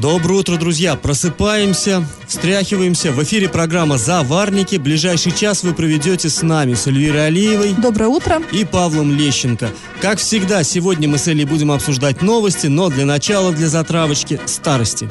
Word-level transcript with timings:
Доброе 0.00 0.34
утро, 0.34 0.56
друзья! 0.56 0.94
Просыпаемся, 0.94 2.06
встряхиваемся. 2.28 3.10
В 3.10 3.20
эфире 3.24 3.48
программа 3.48 3.98
«Заварники». 3.98 4.76
Ближайший 4.76 5.32
час 5.32 5.64
вы 5.64 5.74
проведете 5.74 6.28
с 6.28 6.42
нами, 6.42 6.74
с 6.74 6.86
Эльвирой 6.86 7.26
Алиевой. 7.26 7.72
Доброе 7.72 8.06
утро. 8.06 8.40
И 8.52 8.64
Павлом 8.64 9.12
Лещенко. 9.12 9.70
Как 10.00 10.18
всегда, 10.18 10.62
сегодня 10.62 11.08
мы 11.08 11.18
с 11.18 11.26
Элей 11.26 11.44
будем 11.44 11.72
обсуждать 11.72 12.22
новости, 12.22 12.68
но 12.68 12.90
для 12.90 13.04
начала, 13.06 13.50
для 13.50 13.66
затравочки, 13.66 14.40
старости. 14.46 15.10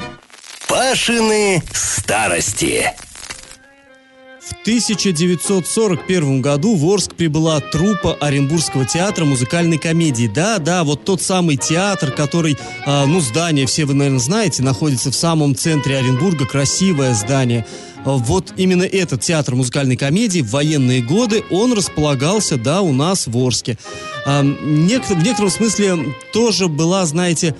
Пашины 0.66 1.62
старости. 1.74 2.90
В 4.48 4.52
1941 4.62 6.40
году 6.40 6.74
в 6.74 6.90
Орск 6.90 7.14
прибыла 7.14 7.60
труппа 7.60 8.14
Оренбургского 8.14 8.86
театра 8.86 9.26
музыкальной 9.26 9.76
комедии. 9.76 10.26
Да, 10.26 10.58
да, 10.58 10.84
вот 10.84 11.04
тот 11.04 11.20
самый 11.20 11.56
театр, 11.56 12.12
который, 12.12 12.56
э, 12.86 13.04
ну, 13.04 13.20
здание, 13.20 13.66
все 13.66 13.84
вы, 13.84 13.92
наверное, 13.92 14.20
знаете, 14.20 14.62
находится 14.62 15.10
в 15.10 15.14
самом 15.14 15.54
центре 15.54 15.98
Оренбурга, 15.98 16.46
красивое 16.46 17.12
здание. 17.12 17.66
Вот 18.06 18.54
именно 18.56 18.84
этот 18.84 19.20
театр 19.20 19.54
музыкальной 19.54 19.96
комедии 19.96 20.40
в 20.40 20.50
военные 20.50 21.02
годы, 21.02 21.44
он 21.50 21.74
располагался, 21.74 22.56
да, 22.56 22.80
у 22.80 22.94
нас 22.94 23.26
в 23.26 23.36
Орске. 23.36 23.76
Э, 24.24 24.40
в 24.40 24.66
некотором 24.66 25.50
смысле 25.50 26.14
тоже 26.32 26.68
была, 26.68 27.04
знаете, 27.04 27.54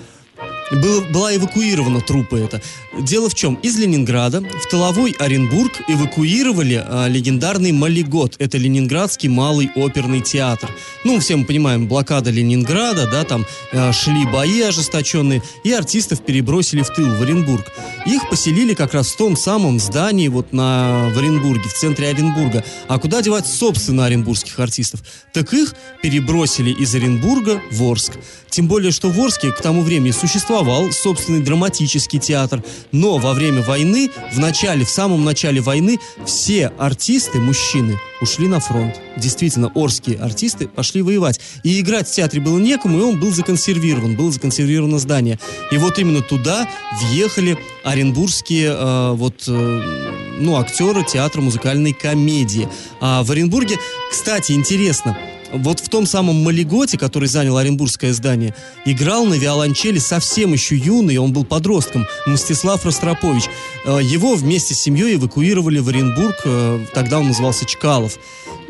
был, 0.71 1.01
была 1.01 1.35
эвакуирована 1.35 2.01
труппа 2.01 2.35
эта. 2.35 2.61
Дело 2.99 3.29
в 3.29 3.35
чем? 3.35 3.55
Из 3.55 3.77
Ленинграда 3.77 4.41
в 4.41 4.69
тыловой 4.69 5.11
Оренбург 5.19 5.81
эвакуировали 5.87 6.83
а, 6.85 7.07
легендарный 7.07 7.71
Малигот. 7.71 8.35
Это 8.39 8.57
Ленинградский 8.57 9.29
малый 9.29 9.71
оперный 9.75 10.21
театр. 10.21 10.69
Ну, 11.03 11.19
все 11.19 11.35
мы 11.35 11.45
понимаем, 11.45 11.87
блокада 11.87 12.29
Ленинграда, 12.29 13.07
да, 13.07 13.23
там 13.23 13.45
а, 13.71 13.91
шли 13.93 14.25
бои 14.25 14.61
ожесточенные, 14.61 15.41
и 15.63 15.71
артистов 15.71 16.21
перебросили 16.21 16.81
в 16.81 16.89
тыл, 16.89 17.09
в 17.15 17.21
Оренбург. 17.21 17.71
Их 18.05 18.29
поселили 18.29 18.73
как 18.73 18.93
раз 18.93 19.09
в 19.09 19.17
том 19.17 19.35
самом 19.35 19.79
здании 19.79 20.27
вот 20.27 20.53
на, 20.53 21.09
в 21.13 21.17
Оренбурге, 21.17 21.69
в 21.69 21.73
центре 21.73 22.09
Оренбурга. 22.09 22.63
А 22.87 22.99
куда 22.99 23.21
девать, 23.21 23.47
собственно, 23.47 24.05
оренбургских 24.05 24.59
артистов? 24.59 25.01
Так 25.33 25.53
их 25.53 25.75
перебросили 26.01 26.71
из 26.71 26.93
Оренбурга 26.95 27.61
в 27.71 27.83
Орск. 27.83 28.13
Тем 28.49 28.67
более, 28.67 28.91
что 28.91 29.09
в 29.09 29.19
Орске 29.19 29.51
к 29.51 29.61
тому 29.61 29.81
времени 29.81 30.11
существовал 30.59 30.91
собственный 30.91 31.39
драматический 31.39 32.19
театр. 32.19 32.63
Но 32.91 33.17
во 33.17 33.33
время 33.33 33.61
войны, 33.61 34.09
в 34.33 34.39
начале, 34.39 34.83
в 34.83 34.89
самом 34.89 35.23
начале 35.23 35.61
войны, 35.61 35.99
все 36.25 36.67
артисты, 36.77 37.39
мужчины, 37.39 37.97
ушли 38.21 38.47
на 38.47 38.59
фронт. 38.59 38.99
Действительно, 39.15 39.71
орские 39.73 40.17
артисты 40.17 40.67
пошли 40.67 41.01
воевать. 41.01 41.39
И 41.63 41.79
играть 41.79 42.09
в 42.09 42.11
театре 42.13 42.41
было 42.41 42.59
некому, 42.59 42.99
и 42.99 43.01
он 43.01 43.19
был 43.19 43.31
законсервирован, 43.31 44.15
было 44.15 44.31
законсервировано 44.31 44.99
здание. 44.99 45.39
И 45.71 45.77
вот 45.77 45.97
именно 45.97 46.21
туда 46.21 46.67
въехали 47.03 47.57
оренбургские 47.83 48.75
э, 48.75 49.11
вот, 49.13 49.43
э, 49.47 50.35
ну, 50.39 50.57
актеры 50.57 51.05
театра 51.05 51.41
музыкальной 51.41 51.93
комедии. 51.93 52.67
А 52.99 53.23
в 53.23 53.31
Оренбурге, 53.31 53.77
кстати, 54.11 54.51
интересно, 54.51 55.17
вот 55.51 55.79
в 55.79 55.89
том 55.89 56.05
самом 56.05 56.43
Малиготе, 56.43 56.97
который 56.97 57.27
занял 57.27 57.57
Оренбургское 57.57 58.13
здание, 58.13 58.55
играл 58.85 59.25
на 59.25 59.33
виолончели 59.33 59.99
совсем 59.99 60.53
еще 60.53 60.75
юный, 60.75 61.17
он 61.17 61.33
был 61.33 61.45
подростком, 61.45 62.07
Мстислав 62.25 62.85
Ростропович. 62.85 63.45
Э, 63.85 63.99
Его 64.01 64.35
вместе 64.35 64.75
с 64.75 64.81
семьей 64.81 65.15
эвакуировали 65.15 65.79
в 65.79 65.89
Оренбург, 65.89 66.35
э, 66.45 66.85
тогда 66.93 67.19
он 67.19 67.27
назывался 67.27 67.65
Чкалов. 67.65 68.17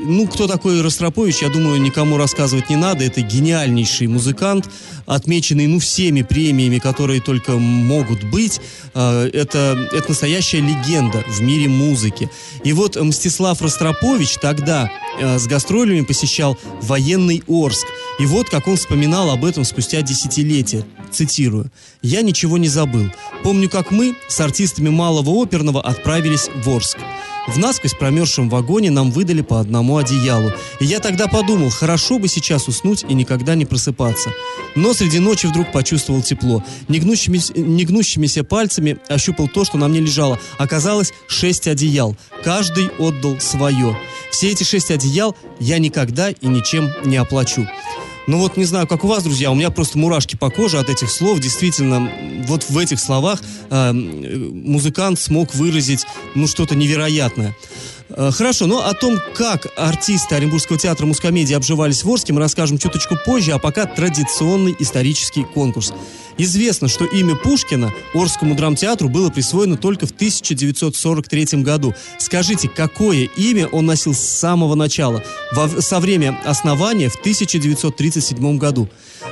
Ну, 0.02 0.28
кто 0.28 0.48
такой 0.48 0.82
Ростропович, 0.82 1.42
я 1.42 1.50
думаю, 1.50 1.82
никому 1.82 2.18
рассказывать 2.18 2.70
не 2.70 2.78
надо. 2.78 3.04
Это 3.04 3.20
гениальнейший 3.20 4.08
музыкант, 4.08 4.70
отмеченный, 5.06 5.68
ну, 5.68 5.80
всеми 5.80 6.22
премиями, 6.22 6.80
которые 6.80 7.20
только 7.20 7.58
могут 7.58 8.24
быть. 8.24 8.62
Э, 8.94 9.30
Это, 9.34 9.90
это 9.92 10.10
настоящая 10.10 10.62
легенда 10.62 11.24
в 11.28 11.42
мире 11.42 11.68
музыки. 11.68 12.30
И 12.64 12.72
вот 12.72 12.96
Мстислав 12.96 13.62
Ростропович 13.62 14.38
тогда 14.42 14.90
э, 15.20 15.38
с 15.38 15.48
гастролями 15.48 16.02
посещал 16.02 16.58
военный 16.82 17.44
Орск. 17.48 17.86
И 18.20 18.26
вот 18.26 18.50
как 18.50 18.68
он 18.68 18.78
вспоминал 18.78 19.30
об 19.30 19.44
этом 19.44 19.66
спустя 19.66 20.02
десятилетия. 20.02 20.86
Цитирую. 21.12 21.72
«Я 22.02 22.22
ничего 22.22 22.58
не 22.58 22.70
забыл. 22.70 23.10
Помню, 23.44 23.70
как 23.70 23.92
мы 23.92 24.16
с 24.30 24.40
артистами 24.40 24.90
малого 24.90 25.44
оперного 25.44 25.82
отправились 25.82 26.50
в 26.64 26.70
Орск. 26.70 26.98
В 27.50 27.58
насквозь 27.58 27.96
промерзшем 27.96 28.48
вагоне 28.48 28.92
нам 28.92 29.10
выдали 29.10 29.42
по 29.42 29.60
одному 29.60 29.98
одеялу. 29.98 30.54
И 30.80 30.86
я 30.86 31.00
тогда 31.00 31.28
подумал, 31.28 31.72
хорошо 31.72 32.20
бы 32.20 32.28
сейчас 32.28 32.68
уснуть 32.68 33.04
и 33.10 33.16
никогда 33.16 33.56
не 33.56 33.66
просыпаться. 33.66 34.30
Но 34.76 34.94
среди 34.94 35.18
ночи 35.18 35.48
вдруг 35.48 35.72
почувствовал 35.72 36.22
тепло. 36.22 36.64
Негнущимися, 36.88 37.54
негнущимися 37.56 38.44
пальцами 38.44 38.98
ощупал 39.08 39.48
то, 39.48 39.66
что 39.66 39.78
на 39.78 39.88
мне 39.88 40.00
лежало. 40.00 40.40
Оказалось 40.60 41.12
шесть 41.28 41.68
одеял. 41.68 42.16
Каждый 42.44 42.90
отдал 43.00 43.40
свое. 43.40 43.98
Все 44.30 44.52
эти 44.52 44.64
шесть 44.64 44.92
одеял 44.92 45.36
я 45.60 45.80
никогда 45.80 46.30
и 46.30 46.48
ничем 46.48 46.90
не 47.04 47.18
оплачу. 47.18 47.68
Ну 48.30 48.38
вот 48.38 48.58
не 48.58 48.66
знаю, 48.66 48.86
как 48.86 49.04
у 49.04 49.08
вас, 49.08 49.24
друзья, 49.24 49.50
у 49.50 49.56
меня 49.56 49.72
просто 49.72 49.98
мурашки 49.98 50.36
по 50.36 50.52
коже 50.52 50.78
от 50.78 50.88
этих 50.88 51.10
слов. 51.10 51.40
Действительно, 51.40 52.12
вот 52.46 52.70
в 52.70 52.78
этих 52.78 53.00
словах 53.00 53.42
э, 53.72 53.92
музыкант 53.92 55.20
смог 55.20 55.56
выразить, 55.56 56.06
ну, 56.36 56.46
что-то 56.46 56.76
невероятное. 56.76 57.58
Э, 58.10 58.30
Хорошо, 58.32 58.68
но 58.68 58.86
о 58.86 58.94
том, 58.94 59.18
как 59.34 59.66
артисты 59.76 60.36
Оренбургского 60.36 60.78
театра 60.78 61.08
мускомедии 61.08 61.56
обживались 61.56 62.04
в 62.04 62.12
Орске, 62.12 62.34
мы 62.34 62.40
расскажем 62.40 62.78
чуточку 62.78 63.16
позже, 63.26 63.54
а 63.54 63.58
пока 63.58 63.88
традиционный 63.88 64.76
исторический 64.78 65.44
конкурс. 65.44 65.92
Известно, 66.40 66.88
что 66.88 67.06
имя 67.06 67.36
Пушкина 67.36 67.94
Орскому 68.14 68.56
драмтеатру 68.56 69.10
было 69.10 69.30
присвоено 69.30 69.76
только 69.78 70.08
в 70.08 70.12
1943 70.12 71.62
году. 71.64 71.94
Скажите, 72.18 72.70
какое 72.70 73.26
имя 73.36 73.68
он 73.68 73.86
носил 73.86 74.14
с 74.14 74.20
самого 74.20 74.76
начала, 74.76 75.22
во- 75.52 75.82
со 75.82 76.00
время 76.00 76.40
основания 76.46 77.10
в 77.10 77.16
1937 77.18 78.58
году? 78.58 78.90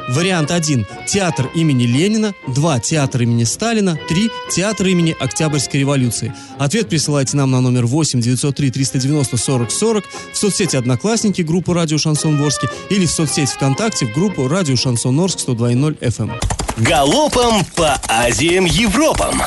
Вариант 0.10 0.52
1. 0.52 0.86
Театр 1.08 1.50
имени 1.56 1.84
Ленина. 1.86 2.34
2. 2.48 2.80
Театр 2.80 3.22
имени 3.22 3.44
Сталина. 3.44 3.98
3. 4.08 4.30
Театр 4.52 4.88
имени 4.88 5.16
Октябрьской 5.20 5.82
революции. 5.82 6.34
Ответ 6.60 6.90
присылайте 6.90 7.38
нам 7.38 7.52
на 7.52 7.62
номер 7.62 7.86
8 7.86 8.22
903 8.22 8.72
390 8.72 9.38
40 9.38 9.72
40 9.72 10.06
в 10.34 10.38
соцсети 10.38 10.76
Одноклассники 10.76 11.42
группу 11.42 11.74
Радио 11.74 11.98
Шансон 11.98 12.38
Ворске 12.38 12.68
или 12.90 13.06
в 13.06 13.12
соцсеть 13.12 13.50
ВКонтакте 13.50 14.06
в 14.06 14.14
группу 14.14 14.48
Радио 14.48 14.76
Шансон 14.76 15.20
Орск 15.20 15.40
102.0 15.40 16.00
FM. 16.00 16.32
Галопом 16.78 17.66
по 17.76 18.00
Азиям 18.08 18.66
Европам. 18.66 19.42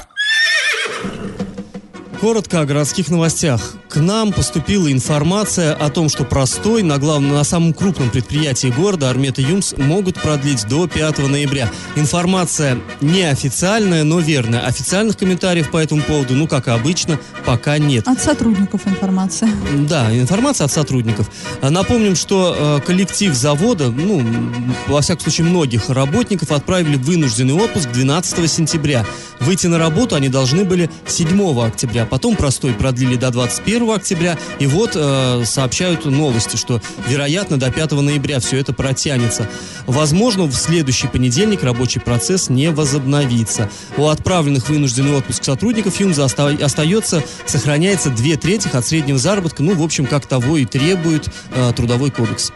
Коротко 2.21 2.61
о 2.61 2.67
городских 2.67 3.09
новостях. 3.09 3.77
К 3.89 3.97
нам 3.97 4.35
поступила 4.35 4.93
информация 4.93 5.73
о 5.73 5.89
том, 5.89 6.11
что 6.11 6.25
простой 6.25 6.83
на 6.83 6.99
главном, 6.99 7.33
на 7.33 7.45
самом 7.45 7.73
крупном 7.73 8.11
предприятии 8.11 8.67
города 8.67 9.09
Армета 9.09 9.41
Юмс 9.41 9.73
могут 9.79 10.21
продлить 10.21 10.69
до 10.69 10.87
5 10.87 11.31
ноября. 11.31 11.71
Информация 11.97 12.79
неофициальная, 13.01 14.05
но 14.05 14.21
верная. 14.21 14.61
Официальных 14.67 15.17
комментариев 15.17 15.71
по 15.71 15.79
этому 15.79 16.03
поводу, 16.03 16.35
ну, 16.35 16.47
как 16.47 16.69
и 16.69 16.71
обычно, 16.71 17.19
пока 17.47 17.79
нет. 17.79 18.07
От 18.07 18.21
сотрудников 18.21 18.87
информация. 18.87 19.51
Да, 19.89 20.15
информация 20.15 20.67
от 20.67 20.73
сотрудников. 20.73 21.31
Напомним, 21.63 22.17
что 22.17 22.55
э, 22.55 22.87
коллектив 22.87 23.33
завода, 23.33 23.91
ну, 23.91 24.23
во 24.89 25.01
всяком 25.01 25.23
случае, 25.23 25.47
многих 25.47 25.89
работников 25.89 26.53
отправили 26.53 26.97
в 26.97 27.03
вынужденный 27.03 27.55
отпуск 27.55 27.89
12 27.91 28.51
сентября. 28.51 29.07
Выйти 29.41 29.69
на 29.69 29.78
работу 29.78 30.16
они 30.16 30.28
должны 30.28 30.65
были 30.65 30.91
7 31.07 31.66
октября. 31.66 32.09
Потом 32.10 32.36
простой 32.36 32.72
продлили 32.72 33.16
до 33.16 33.30
21 33.30 33.91
октября. 33.91 34.36
И 34.59 34.66
вот 34.66 34.92
э, 34.95 35.45
сообщают 35.47 36.04
новости, 36.04 36.57
что, 36.57 36.83
вероятно, 37.07 37.59
до 37.59 37.71
5 37.71 37.92
ноября 37.92 38.41
все 38.41 38.59
это 38.59 38.72
протянется. 38.72 39.48
Возможно, 39.86 40.45
в 40.45 40.54
следующий 40.54 41.07
понедельник 41.07 41.62
рабочий 41.62 42.01
процесс 42.01 42.51
не 42.51 42.71
возобновится. 42.71 43.71
У 43.97 44.07
отправленных 44.07 44.68
вынужденный 44.68 45.16
отпуск 45.16 45.45
сотрудников 45.45 45.98
Юмза 46.01 46.24
оста- 46.24 46.59
остается, 46.60 47.22
сохраняется 47.47 48.10
две 48.10 48.36
трети 48.36 48.68
от 48.72 48.86
среднего 48.86 49.18
заработка. 49.18 49.63
Ну, 49.63 49.74
в 49.74 49.83
общем, 49.83 50.06
как 50.06 50.27
того 50.27 50.56
и 50.56 50.66
требует 50.66 51.28
э, 51.54 51.72
Трудовой 51.74 52.10
кодекс. 52.10 52.53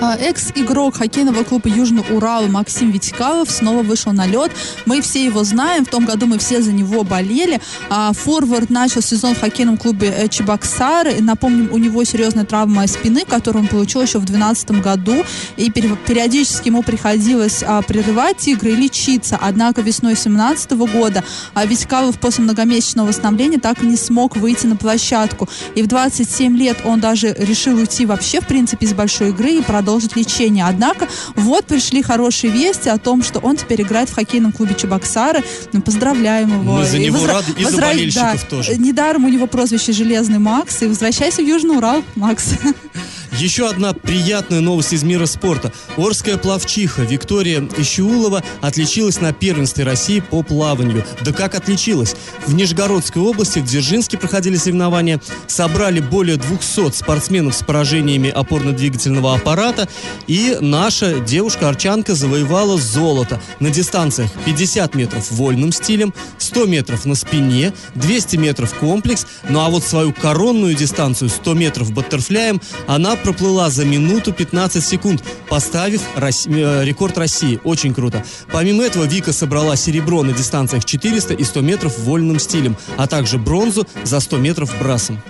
А, 0.00 0.16
экс-игрок 0.16 0.98
хоккейного 0.98 1.42
клуба 1.42 1.68
Южный 1.68 2.04
Урал 2.10 2.46
Максим 2.46 2.92
Витькалов 2.92 3.50
снова 3.50 3.82
вышел 3.82 4.12
на 4.12 4.26
лед. 4.26 4.52
Мы 4.86 5.00
все 5.00 5.24
его 5.24 5.42
знаем, 5.42 5.84
в 5.84 5.88
том 5.88 6.04
году 6.04 6.26
мы 6.26 6.38
все 6.38 6.62
за 6.62 6.72
него 6.72 7.02
болели. 7.02 7.60
А, 7.90 8.12
форвард 8.12 8.70
начал 8.70 9.02
сезон 9.02 9.34
в 9.34 9.40
хоккейном 9.40 9.76
клубе 9.76 10.14
э, 10.16 10.28
Чебоксары. 10.28 11.20
Напомним, 11.20 11.70
у 11.72 11.78
него 11.78 12.04
серьезная 12.04 12.44
травма 12.44 12.86
спины, 12.86 13.24
которую 13.24 13.64
он 13.64 13.68
получил 13.68 14.00
еще 14.02 14.18
в 14.18 14.24
2012 14.24 14.70
году. 14.82 15.24
И 15.56 15.68
периодически 15.68 16.68
ему 16.68 16.84
приходилось 16.84 17.64
а, 17.66 17.82
прерывать 17.82 18.46
игры 18.46 18.70
и 18.70 18.76
лечиться. 18.76 19.36
Однако 19.40 19.80
весной 19.80 20.14
2017 20.14 20.72
года 20.72 21.24
Витькалов 21.56 22.20
после 22.20 22.44
многомесячного 22.44 23.08
восстановления 23.08 23.58
так 23.58 23.82
и 23.82 23.86
не 23.86 23.96
смог 23.96 24.36
выйти 24.36 24.66
на 24.66 24.76
площадку. 24.76 25.48
И 25.74 25.82
в 25.82 25.88
27 25.88 26.56
лет 26.56 26.76
он 26.84 27.00
даже 27.00 27.34
решил 27.36 27.76
уйти 27.76 28.06
вообще, 28.06 28.40
в 28.40 28.46
принципе, 28.46 28.86
из 28.86 28.94
большой 28.94 29.30
игры 29.30 29.54
и 29.54 29.60
продолжить 29.60 29.87
продолжить 29.88 30.16
лечение. 30.16 30.66
Однако 30.66 31.08
вот 31.34 31.64
пришли 31.64 32.02
хорошие 32.02 32.52
вести 32.52 32.90
о 32.90 32.98
том, 32.98 33.22
что 33.22 33.38
он 33.38 33.56
теперь 33.56 33.80
играет 33.80 34.10
в 34.10 34.14
хоккейном 34.14 34.52
клубе 34.52 34.74
Чебоксары. 34.74 35.42
Ну, 35.72 35.80
поздравляем 35.80 36.60
его. 36.60 36.78
Мы 36.78 36.84
за 36.84 36.98
него 36.98 37.16
и 37.16 37.20
возра... 37.20 37.32
рады, 37.32 37.52
и 37.52 37.64
возра... 37.64 37.80
за 37.80 37.86
болельщиков 37.86 38.42
да, 38.42 38.48
тоже. 38.50 38.76
Недаром 38.76 39.24
у 39.24 39.30
него 39.30 39.46
прозвище 39.46 39.92
«Железный 39.92 40.38
Макс». 40.38 40.82
И 40.82 40.86
возвращайся 40.86 41.40
в 41.40 41.46
Южный 41.46 41.78
Урал, 41.78 42.04
Макс. 42.16 42.50
Еще 43.32 43.68
одна 43.68 43.92
приятная 43.92 44.60
новость 44.60 44.92
из 44.92 45.02
мира 45.02 45.26
спорта. 45.26 45.72
Орская 45.96 46.38
плавчиха 46.38 47.02
Виктория 47.02 47.68
Ищеулова 47.76 48.42
отличилась 48.62 49.20
на 49.20 49.32
первенстве 49.32 49.84
России 49.84 50.20
по 50.20 50.42
плаванию. 50.42 51.04
Да 51.22 51.32
как 51.32 51.54
отличилась? 51.54 52.16
В 52.46 52.54
Нижегородской 52.54 53.22
области, 53.22 53.58
в 53.58 53.64
Дзержинске 53.64 54.18
проходили 54.18 54.56
соревнования, 54.56 55.20
собрали 55.46 56.00
более 56.00 56.36
200 56.36 56.92
спортсменов 56.92 57.54
с 57.54 57.62
поражениями 57.62 58.28
опорно-двигательного 58.28 59.34
аппарата, 59.34 59.88
и 60.26 60.56
наша 60.60 61.20
девушка-арчанка 61.20 62.14
завоевала 62.14 62.78
золото 62.78 63.40
на 63.60 63.70
дистанциях 63.70 64.30
50 64.46 64.94
метров 64.94 65.30
вольным 65.30 65.72
стилем, 65.72 66.14
100 66.38 66.66
метров 66.66 67.04
на 67.04 67.14
спине, 67.14 67.72
200 67.94 68.36
метров 68.36 68.74
комплекс, 68.74 69.26
ну 69.48 69.60
а 69.60 69.68
вот 69.68 69.84
свою 69.84 70.12
коронную 70.12 70.74
дистанцию 70.74 71.28
100 71.28 71.54
метров 71.54 71.92
баттерфляем 71.92 72.60
она 72.86 73.17
проплыла 73.22 73.70
за 73.70 73.84
минуту 73.84 74.32
15 74.32 74.84
секунд, 74.84 75.22
поставив 75.48 76.02
э, 76.16 76.84
рекорд 76.84 77.18
России. 77.18 77.60
Очень 77.64 77.94
круто. 77.94 78.24
Помимо 78.50 78.84
этого, 78.84 79.04
Вика 79.04 79.32
собрала 79.32 79.76
серебро 79.76 80.22
на 80.22 80.32
дистанциях 80.32 80.84
400 80.84 81.34
и 81.34 81.44
100 81.44 81.60
метров 81.60 81.98
вольным 81.98 82.38
стилем, 82.38 82.76
а 82.96 83.06
также 83.06 83.38
бронзу 83.38 83.86
за 84.04 84.20
100 84.20 84.38
метров 84.38 84.78
брасом. 84.78 85.20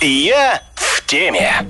Я 0.00 0.62
в 0.74 1.04
теме. 1.06 1.66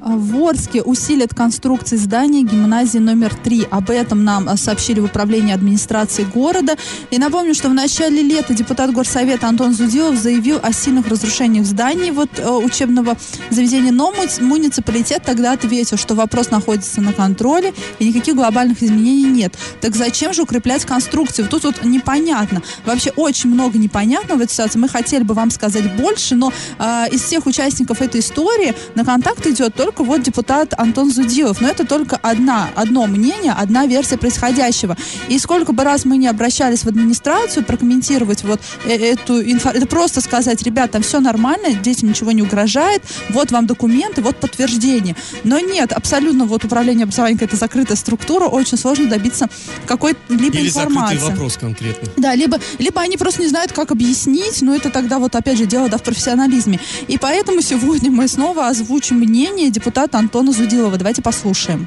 В 0.00 0.44
Орске 0.44 0.80
усилят 0.82 1.34
конструкции 1.34 1.96
здания 1.96 2.42
гимназии 2.42 2.98
номер 2.98 3.34
3. 3.34 3.66
Об 3.68 3.90
этом 3.90 4.22
нам 4.22 4.56
сообщили 4.56 5.00
в 5.00 5.06
управлении 5.06 5.52
администрации 5.52 6.22
города. 6.22 6.76
И 7.10 7.18
напомню, 7.18 7.52
что 7.52 7.68
в 7.68 7.74
начале 7.74 8.22
лета 8.22 8.54
депутат 8.54 8.92
Горсовета 8.92 9.48
Антон 9.48 9.74
Зудилов 9.74 10.16
заявил 10.16 10.60
о 10.62 10.72
сильных 10.72 11.08
разрушениях 11.08 11.66
зданий 11.66 12.12
вот, 12.12 12.30
э, 12.38 12.48
учебного 12.48 13.16
заведения. 13.50 13.90
Но 13.90 14.14
муниципалитет 14.40 15.24
тогда 15.24 15.52
ответил, 15.52 15.96
что 15.96 16.14
вопрос 16.14 16.50
находится 16.50 17.00
на 17.00 17.12
контроле 17.12 17.74
и 17.98 18.06
никаких 18.06 18.36
глобальных 18.36 18.80
изменений 18.80 19.24
нет. 19.24 19.58
Так 19.80 19.96
зачем 19.96 20.32
же 20.32 20.42
укреплять 20.42 20.84
конструкцию? 20.84 21.48
Тут 21.48 21.64
вот 21.64 21.84
непонятно. 21.84 22.62
Вообще 22.86 23.10
очень 23.16 23.50
много 23.50 23.78
непонятного 23.78 24.38
в 24.38 24.42
этой 24.42 24.52
ситуации. 24.52 24.78
Мы 24.78 24.88
хотели 24.88 25.24
бы 25.24 25.34
вам 25.34 25.50
сказать 25.50 25.96
больше, 25.96 26.36
но 26.36 26.52
э, 26.78 27.06
из 27.10 27.22
всех 27.22 27.46
участников 27.46 28.00
этой 28.00 28.20
истории 28.20 28.74
на 28.94 29.04
контакт 29.04 29.44
идет 29.44 29.74
только 29.74 29.87
только 29.88 30.04
вот 30.04 30.22
депутат 30.22 30.74
Антон 30.76 31.10
Зудилов. 31.10 31.62
Но 31.62 31.68
это 31.68 31.86
только 31.86 32.16
одна, 32.16 32.68
одно 32.74 33.06
мнение, 33.06 33.52
одна 33.52 33.86
версия 33.86 34.18
происходящего. 34.18 34.98
И 35.28 35.38
сколько 35.38 35.72
бы 35.72 35.82
раз 35.82 36.04
мы 36.04 36.18
не 36.18 36.28
обращались 36.28 36.80
в 36.84 36.88
администрацию 36.88 37.64
прокомментировать 37.64 38.44
вот 38.44 38.60
э, 38.84 38.92
эту 38.92 39.40
информацию, 39.40 39.82
это 39.82 39.86
просто 39.86 40.20
сказать, 40.20 40.62
ребят, 40.62 40.90
там 40.90 41.00
все 41.00 41.20
нормально, 41.20 41.72
детям 41.72 42.10
ничего 42.10 42.32
не 42.32 42.42
угрожает, 42.42 43.02
вот 43.30 43.50
вам 43.50 43.66
документы, 43.66 44.20
вот 44.20 44.36
подтверждение. 44.36 45.16
Но 45.42 45.58
нет, 45.58 45.92
абсолютно 45.92 46.44
вот 46.44 46.64
управление 46.64 47.04
образованием 47.04 47.38
это 47.40 47.56
закрытая 47.56 47.96
структура, 47.96 48.44
очень 48.44 48.76
сложно 48.76 49.06
добиться 49.06 49.48
какой-либо 49.86 50.58
Или 50.58 50.68
информации. 50.68 51.14
закрытый 51.14 51.30
вопрос 51.30 51.56
конкретно. 51.56 52.08
Да, 52.18 52.34
либо, 52.34 52.58
либо 52.78 53.00
они 53.00 53.16
просто 53.16 53.40
не 53.40 53.48
знают, 53.48 53.72
как 53.72 53.90
объяснить, 53.90 54.60
но 54.60 54.74
это 54.76 54.90
тогда 54.90 55.18
вот 55.18 55.34
опять 55.34 55.56
же 55.56 55.64
дело 55.64 55.88
да, 55.88 55.96
в 55.96 56.02
профессионализме. 56.02 56.78
И 57.06 57.16
поэтому 57.16 57.62
сегодня 57.62 58.10
мы 58.10 58.28
снова 58.28 58.68
озвучим 58.68 59.20
мнение 59.20 59.70
депутата 59.78 60.18
Антона 60.18 60.50
Зудилова. 60.50 60.98
Давайте 60.98 61.22
послушаем. 61.22 61.86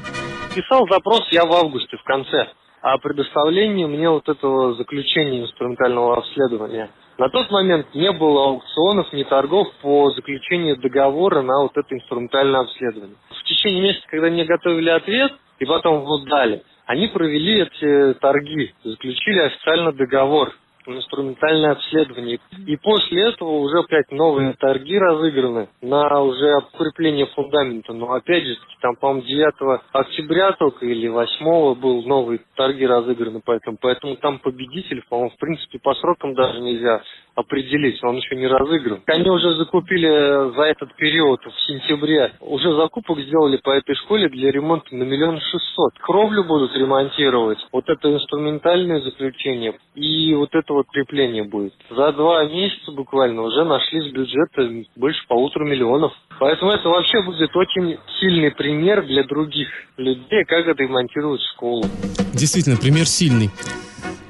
Писал 0.54 0.86
запрос 0.90 1.22
я 1.30 1.44
в 1.44 1.52
августе, 1.52 1.96
в 1.96 2.04
конце, 2.04 2.48
о 2.80 2.98
предоставлении 2.98 3.84
мне 3.84 4.08
вот 4.08 4.28
этого 4.28 4.74
заключения 4.74 5.42
инструментального 5.42 6.16
обследования. 6.16 6.90
На 7.18 7.28
тот 7.28 7.50
момент 7.50 7.94
не 7.94 8.10
было 8.12 8.46
аукционов, 8.46 9.12
ни 9.12 9.22
торгов 9.24 9.68
по 9.82 10.10
заключению 10.10 10.78
договора 10.78 11.42
на 11.42 11.62
вот 11.62 11.72
это 11.76 11.94
инструментальное 11.94 12.60
обследование. 12.60 13.16
В 13.30 13.44
течение 13.44 13.82
месяца, 13.82 14.06
когда 14.08 14.28
мне 14.28 14.44
готовили 14.44 14.88
ответ, 14.88 15.32
и 15.58 15.64
потом 15.66 16.00
вот 16.00 16.24
дали, 16.24 16.62
они 16.86 17.08
провели 17.08 17.62
эти 17.62 18.18
торги, 18.18 18.74
заключили 18.84 19.40
официально 19.40 19.92
договор 19.92 20.52
инструментальное 20.86 21.72
обследование. 21.72 22.38
И 22.66 22.76
после 22.76 23.28
этого 23.28 23.50
уже 23.50 23.78
опять 23.78 24.10
новые 24.10 24.54
торги 24.54 24.98
разыграны 24.98 25.68
на 25.80 26.22
уже 26.22 26.56
укрепление 26.74 27.26
фундамента. 27.26 27.92
Но 27.92 28.12
опять 28.12 28.44
же, 28.44 28.56
там, 28.80 28.96
по-моему, 28.96 29.22
9 29.22 29.80
октября 29.92 30.52
только 30.52 30.86
или 30.86 31.08
8 31.08 31.74
был 31.74 32.02
новые 32.02 32.40
торги 32.56 32.86
разыграны, 32.86 33.40
поэтому, 33.44 33.78
поэтому 33.80 34.16
там 34.16 34.38
победитель, 34.38 35.02
по-моему, 35.08 35.30
в 35.30 35.38
принципе, 35.38 35.78
по 35.78 35.94
срокам 35.94 36.34
даже 36.34 36.60
нельзя 36.60 37.02
определить, 37.34 38.02
он 38.04 38.16
еще 38.16 38.36
не 38.36 38.46
разыгран. 38.46 39.02
Они 39.06 39.30
уже 39.30 39.54
закупили 39.56 40.54
за 40.54 40.62
этот 40.62 40.94
период, 40.96 41.40
в 41.44 41.66
сентябре, 41.66 42.32
уже 42.40 42.74
закупок 42.74 43.20
сделали 43.20 43.56
по 43.56 43.70
этой 43.70 43.94
школе 43.96 44.28
для 44.28 44.50
ремонта 44.50 44.94
на 44.94 45.04
миллион 45.04 45.40
шестьсот. 45.40 45.94
Кровлю 46.00 46.44
будут 46.44 46.76
ремонтировать, 46.76 47.58
вот 47.72 47.88
это 47.88 48.12
инструментальное 48.12 49.00
заключение 49.00 49.78
и 49.94 50.34
вот 50.34 50.54
это 50.54 50.71
вот 50.72 50.86
крепление 50.88 51.44
будет. 51.44 51.74
За 51.90 52.12
два 52.12 52.44
месяца 52.44 52.92
буквально 52.92 53.42
уже 53.42 53.64
нашли 53.64 54.00
с 54.00 54.12
бюджета 54.12 54.68
больше 54.96 55.26
полутора 55.28 55.64
миллионов. 55.64 56.12
Поэтому 56.38 56.72
это 56.72 56.88
вообще 56.88 57.22
будет 57.22 57.54
очень 57.54 57.98
сильный 58.20 58.50
пример 58.50 59.06
для 59.06 59.24
других 59.24 59.68
людей, 59.96 60.44
как 60.44 60.66
отремонтировать 60.66 61.40
школу. 61.54 61.84
Действительно, 62.34 62.76
пример 62.76 63.06
сильный. 63.06 63.50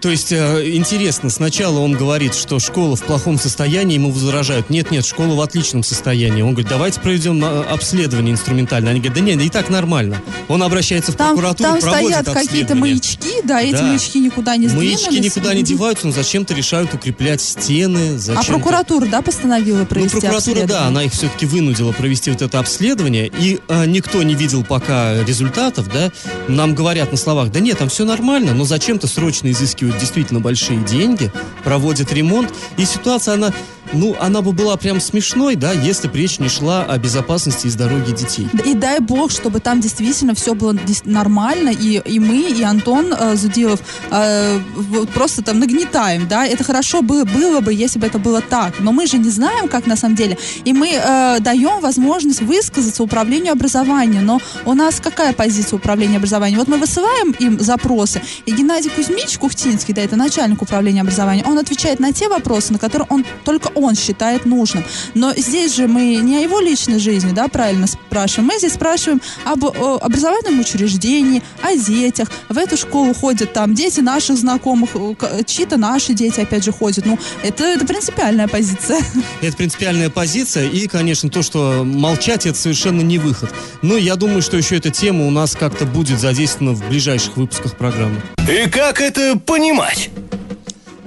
То 0.02 0.08
есть, 0.08 0.32
э, 0.32 0.74
интересно, 0.74 1.30
сначала 1.30 1.78
он 1.78 1.92
говорит, 1.92 2.34
что 2.34 2.58
школа 2.58 2.96
в 2.96 3.04
плохом 3.04 3.38
состоянии, 3.38 3.94
ему 3.94 4.10
возражают, 4.10 4.68
нет-нет, 4.68 5.06
школа 5.06 5.36
в 5.36 5.40
отличном 5.40 5.84
состоянии. 5.84 6.42
Он 6.42 6.54
говорит, 6.54 6.68
давайте 6.68 7.00
проведем 7.00 7.42
э, 7.44 7.62
обследование 7.70 8.32
инструментальное. 8.32 8.90
Они 8.90 8.98
говорят, 8.98 9.18
да 9.18 9.24
нет, 9.24 9.40
и 9.40 9.48
так 9.48 9.70
нормально. 9.70 10.20
Он 10.48 10.60
обращается 10.64 11.12
в 11.12 11.14
там, 11.14 11.36
прокуратуру, 11.36 11.68
там 11.68 11.80
проводит 11.80 12.18
стоят 12.18 12.36
какие-то 12.36 12.74
маячки, 12.74 13.42
да, 13.44 13.62
эти 13.62 13.74
да. 13.74 13.82
маячки 13.84 14.18
никуда 14.18 14.56
не 14.56 14.66
сдвинулись. 14.66 15.06
Маячки 15.06 15.20
никуда 15.20 15.54
не 15.54 15.62
деваются, 15.62 16.08
но 16.08 16.12
зачем-то 16.12 16.52
решают 16.52 16.92
укреплять 16.92 17.40
стены. 17.40 18.18
А 18.36 18.42
прокуратура, 18.42 19.06
да, 19.06 19.22
постановила 19.22 19.84
провести 19.84 20.16
Ну, 20.16 20.20
прокуратура, 20.20 20.66
да, 20.66 20.86
она 20.88 21.04
их 21.04 21.12
все-таки 21.12 21.46
вынудила 21.46 21.91
провести 21.92 22.30
вот 22.30 22.42
это 22.42 22.58
обследование, 22.58 23.28
и 23.28 23.60
э, 23.68 23.86
никто 23.86 24.22
не 24.22 24.34
видел 24.34 24.64
пока 24.64 25.22
результатов, 25.24 25.88
да. 25.92 26.10
Нам 26.48 26.74
говорят 26.74 27.10
на 27.10 27.16
словах, 27.16 27.50
да 27.50 27.60
нет, 27.60 27.78
там 27.78 27.88
все 27.88 28.04
нормально, 28.04 28.54
но 28.54 28.64
зачем-то 28.64 29.06
срочно 29.06 29.50
изыскивают 29.50 29.98
действительно 29.98 30.40
большие 30.40 30.82
деньги, 30.84 31.30
проводят 31.64 32.12
ремонт, 32.12 32.52
и 32.76 32.84
ситуация, 32.84 33.34
она 33.34 33.52
ну, 33.92 34.16
она 34.20 34.42
бы 34.42 34.52
была 34.52 34.76
прям 34.76 35.00
смешной, 35.00 35.56
да, 35.56 35.72
если 35.72 36.08
бы 36.08 36.18
речь 36.18 36.38
не 36.38 36.48
шла 36.48 36.84
о 36.84 36.98
безопасности 36.98 37.66
и 37.66 37.70
здоровье 37.70 38.14
детей. 38.14 38.48
И 38.64 38.74
дай 38.74 39.00
бог, 39.00 39.30
чтобы 39.30 39.60
там 39.60 39.80
действительно 39.80 40.34
все 40.34 40.54
было 40.54 40.76
нормально, 41.04 41.70
и, 41.70 42.00
и 42.04 42.18
мы, 42.18 42.50
и 42.50 42.62
Антон 42.62 43.12
э, 43.12 43.36
Зудилов 43.36 43.80
э, 44.10 44.60
просто 45.14 45.42
там 45.42 45.58
нагнетаем, 45.58 46.28
да, 46.28 46.46
это 46.46 46.64
хорошо 46.64 47.02
бы, 47.02 47.24
было 47.24 47.60
бы, 47.60 47.72
если 47.72 47.98
бы 47.98 48.06
это 48.06 48.18
было 48.18 48.40
так, 48.40 48.80
но 48.80 48.92
мы 48.92 49.06
же 49.06 49.18
не 49.18 49.30
знаем, 49.30 49.68
как 49.68 49.86
на 49.86 49.96
самом 49.96 50.16
деле, 50.16 50.38
и 50.64 50.72
мы 50.72 50.90
э, 50.92 51.38
даем 51.40 51.80
возможность 51.80 52.40
высказаться 52.42 53.02
управлению 53.02 53.52
образования, 53.52 54.20
но 54.20 54.40
у 54.64 54.74
нас 54.74 55.00
какая 55.00 55.32
позиция 55.32 55.76
управления 55.76 56.16
образованием? 56.16 56.58
Вот 56.58 56.68
мы 56.68 56.76
высылаем 56.76 57.32
им 57.38 57.60
запросы, 57.60 58.22
и 58.46 58.52
Геннадий 58.52 58.90
Кузьмич 58.90 59.38
Кухтинский, 59.38 59.94
да, 59.94 60.02
это 60.02 60.16
начальник 60.16 60.62
управления 60.62 61.02
образования, 61.02 61.44
он 61.46 61.58
отвечает 61.58 62.00
на 62.00 62.12
те 62.12 62.28
вопросы, 62.28 62.72
на 62.72 62.78
которые 62.78 63.06
он 63.10 63.24
только 63.44 63.68
он 63.86 63.94
считает 63.94 64.44
нужным. 64.44 64.84
Но 65.14 65.32
здесь 65.36 65.74
же 65.74 65.88
мы 65.88 66.16
не 66.16 66.36
о 66.36 66.40
его 66.40 66.60
личной 66.60 66.98
жизни, 66.98 67.32
да, 67.32 67.48
правильно 67.48 67.86
спрашиваем. 67.86 68.48
Мы 68.48 68.58
здесь 68.58 68.74
спрашиваем 68.74 69.20
об 69.44 69.64
о, 69.64 69.98
образовательном 70.00 70.60
учреждении, 70.60 71.42
о 71.62 71.76
детях. 71.76 72.28
В 72.48 72.58
эту 72.58 72.76
школу 72.76 73.14
ходят 73.14 73.52
там 73.52 73.74
дети 73.74 74.00
наших 74.00 74.38
знакомых, 74.38 74.90
чьи-то 75.46 75.76
наши 75.76 76.14
дети, 76.14 76.40
опять 76.40 76.64
же, 76.64 76.72
ходят. 76.72 77.06
Ну, 77.06 77.18
это, 77.42 77.64
это 77.64 77.86
принципиальная 77.86 78.48
позиция. 78.48 79.00
Это 79.42 79.56
принципиальная 79.56 80.10
позиция, 80.10 80.68
и, 80.68 80.86
конечно, 80.86 81.28
то, 81.28 81.42
что 81.42 81.82
молчать, 81.84 82.46
это 82.46 82.56
совершенно 82.56 83.00
не 83.00 83.18
выход. 83.18 83.50
Но 83.82 83.96
я 83.96 84.16
думаю, 84.16 84.42
что 84.42 84.56
еще 84.56 84.76
эта 84.76 84.90
тема 84.90 85.26
у 85.26 85.30
нас 85.30 85.56
как-то 85.56 85.84
будет 85.84 86.20
задействована 86.20 86.74
в 86.74 86.88
ближайших 86.88 87.36
выпусках 87.36 87.76
программы. 87.76 88.20
И 88.48 88.68
как 88.68 89.00
это 89.00 89.38
понимать? 89.38 90.10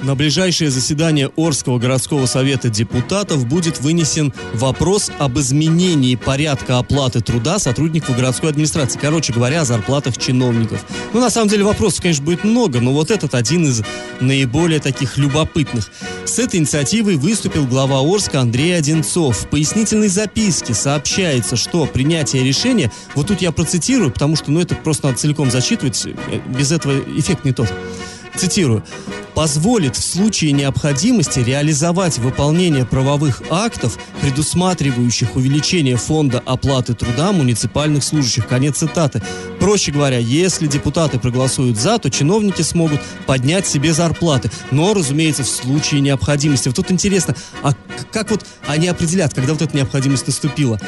На 0.02 0.14
ближайшее 0.14 0.70
заседание 0.70 1.32
Орского 1.36 1.80
городского 1.80 2.25
совета 2.25 2.70
депутатов 2.70 3.48
будет 3.48 3.80
вынесен 3.80 4.34
вопрос 4.54 5.10
об 5.20 5.40
изменении 5.40 6.16
порядка 6.16 6.80
оплаты 6.80 7.22
труда 7.22 7.60
сотрудников 7.60 8.16
городской 8.16 8.50
администрации. 8.50 9.00
Короче 9.00 9.34
говоря, 9.34 9.62
о 9.62 9.66
зарплатах 9.66 10.18
чиновников. 10.18 10.86
Ну, 11.14 11.22
на 11.22 11.30
самом 11.30 11.48
деле, 11.48 11.64
вопросов, 11.64 12.02
конечно, 12.02 12.24
будет 12.25 12.44
много, 12.44 12.82
но 12.82 12.92
вот 12.92 13.10
этот 13.10 13.34
один 13.36 13.68
из 13.68 13.84
наиболее 14.20 14.80
таких 14.80 15.18
любопытных. 15.18 15.90
С 16.25 16.40
этой 16.40 16.60
инициативой 16.60 17.16
выступил 17.16 17.66
глава 17.66 18.00
Орска 18.02 18.42
Андрей 18.42 18.78
Одинцов. 18.78 19.38
В 19.38 19.48
пояснительной 19.48 20.10
записке 20.10 20.74
сообщается, 20.74 21.56
что 21.56 21.86
принятие 21.86 22.44
решения, 22.44 22.92
вот 23.16 23.28
тут 23.28 23.42
я 23.42 23.52
процитирую, 23.52 24.12
потому 24.12 24.36
что, 24.36 24.52
ну, 24.52 24.60
это 24.60 24.75
просто 24.75 25.08
надо 25.08 25.20
целиком 25.20 25.50
зачитывать, 25.50 26.06
без 26.48 26.72
этого 26.72 27.00
эффект 27.18 27.46
не 27.46 27.54
тот. 27.54 27.72
Цитирую 28.38 28.84
позволит 29.34 29.98
в 29.98 30.04
случае 30.04 30.54
необходимости 30.54 31.39
реализовать 31.39 32.18
выполнение 32.20 32.86
правовых 32.86 33.42
актов, 33.50 34.00
предусматривающих 34.22 35.36
увеличение 35.36 35.98
фонда 35.98 36.42
оплаты 36.46 36.94
труда 36.94 37.34
муниципальных 37.34 38.04
служащих. 38.04 38.48
Конец 38.48 38.77
цитаты. 38.77 39.22
Проще 39.60 39.92
говоря, 39.92 40.18
если 40.18 40.68
депутаты 40.68 41.20
проголосуют 41.20 41.77
за, 41.77 41.98
то 42.00 42.10
чиновники 42.10 42.62
смогут 42.62 43.01
поднять 43.25 43.68
себе 43.68 43.94
зарплаты. 43.94 44.50
Но, 44.72 44.94
разумеется, 44.94 45.44
в 45.44 45.50
случае 45.50 46.00
необходимости. 46.00 46.70
Вот 46.70 46.77
тут 46.77 46.92
интересно, 46.92 47.36
а 47.62 47.74
как 48.12 48.32
вот 48.32 48.46
они 48.68 48.88
определят, 48.88 49.34
когда 49.34 49.51
вот 49.54 49.62
эта 49.62 49.75
необходимость 49.75 50.27
наступила? 50.27 50.80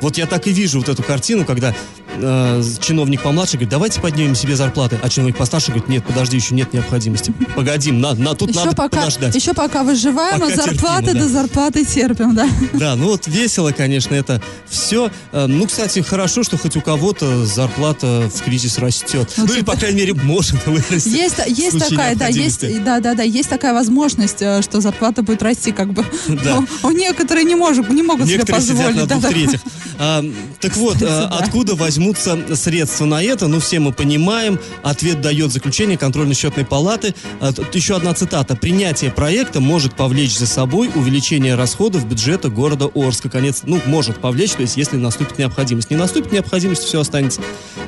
Вот 0.00 0.16
я 0.18 0.26
так 0.26 0.46
и 0.46 0.52
вижу 0.52 0.78
вот 0.78 0.88
эту 0.88 1.02
картину, 1.02 1.44
когда 1.44 1.74
э, 2.18 2.62
чиновник 2.80 3.22
помладше 3.22 3.52
говорит, 3.52 3.68
давайте 3.70 4.00
поднимем 4.00 4.34
себе 4.34 4.56
зарплаты, 4.56 4.98
а 5.02 5.08
чиновник 5.08 5.36
постарше 5.36 5.68
говорит, 5.68 5.88
нет, 5.88 6.04
подожди, 6.04 6.36
еще 6.36 6.54
нет 6.54 6.72
необходимости. 6.72 7.32
Погодим, 7.54 8.00
на, 8.00 8.14
на, 8.14 8.34
тут 8.34 8.50
еще 8.50 8.60
надо 8.64 8.76
пока, 8.76 8.98
подождать. 8.98 9.34
Еще 9.34 9.54
пока 9.54 9.82
выживаем, 9.82 10.40
Пока 10.40 10.52
от 10.52 10.56
зарплаты 10.56 11.04
терпимо, 11.06 11.14
да. 11.20 11.26
до 11.26 11.28
зарплаты 11.28 11.84
терпим, 11.84 12.34
да. 12.34 12.48
Да, 12.72 12.96
ну 12.96 13.06
вот 13.08 13.26
весело, 13.26 13.72
конечно, 13.72 14.14
это 14.14 14.42
все. 14.68 15.10
Э, 15.32 15.46
Ну, 15.46 15.66
кстати, 15.66 16.00
хорошо, 16.00 16.42
что 16.42 16.56
хоть 16.58 16.76
у 16.76 16.80
кого-то 16.80 17.44
зарплата 17.46 18.30
в 18.34 18.42
кризис 18.42 18.78
растет. 18.78 19.32
Ну, 19.36 19.44
Ну, 19.46 19.52
или, 19.52 19.60
типа- 19.60 19.72
по 19.72 19.78
крайней 19.78 19.98
мере, 19.98 20.14
может 20.14 20.66
вырасти. 20.66 21.08
Есть, 21.08 21.36
есть 21.46 21.78
такая, 21.78 22.14
да, 22.16 22.26
есть, 22.28 22.60
да, 22.84 23.00
да, 23.00 23.14
да, 23.14 23.22
есть 23.22 23.48
такая 23.48 23.72
возможность, 23.74 24.40
э, 24.40 24.62
что 24.62 24.80
зарплата 24.80 25.22
будет 25.22 25.42
расти, 25.42 25.72
как 25.72 25.92
бы. 25.92 26.04
Да. 26.28 26.62
У 26.82 26.90
некоторые 26.90 27.44
не, 27.44 27.54
может, 27.54 27.88
не 27.90 28.02
могут 28.02 28.26
Некоторые 28.26 28.62
себе 28.62 28.74
сидят 28.76 28.86
позволить. 28.94 28.96
на 28.96 29.06
да, 29.06 29.14
двух 29.14 29.22
да. 29.22 29.28
третьих. 29.30 29.60
А, 29.98 30.24
так 30.60 30.76
вот, 30.76 30.96
а, 31.02 31.06
Да. 31.06 31.28
откуда 31.38 31.74
возьмутся 32.06 32.56
средства 32.56 33.04
на 33.04 33.22
это? 33.22 33.48
Ну, 33.48 33.58
все 33.60 33.80
мы 33.80 33.92
понимаем. 33.92 34.58
Ответ 34.82 35.20
дает 35.20 35.50
заключение 35.50 35.98
контрольно-счетной 35.98 36.64
палаты. 36.64 37.14
А, 37.40 37.52
тут 37.52 37.74
еще 37.74 37.96
одна 37.96 38.14
цитата. 38.14 38.54
Принятие 38.54 39.10
проекта 39.10 39.60
может 39.60 39.94
повлечь 39.94 40.36
за 40.36 40.46
собой 40.46 40.90
увеличение 40.94 41.54
расходов 41.56 42.06
бюджета 42.06 42.48
города 42.48 42.88
Орска. 42.94 43.28
Конец, 43.28 43.62
ну, 43.64 43.80
может 43.86 44.18
повлечь, 44.18 44.52
то 44.52 44.62
есть 44.62 44.76
если 44.76 44.96
наступит 44.96 45.38
необходимость. 45.38 45.90
Не 45.90 45.96
наступит 45.96 46.32
необходимость, 46.32 46.84
все 46.84 47.00
останется 47.00 47.40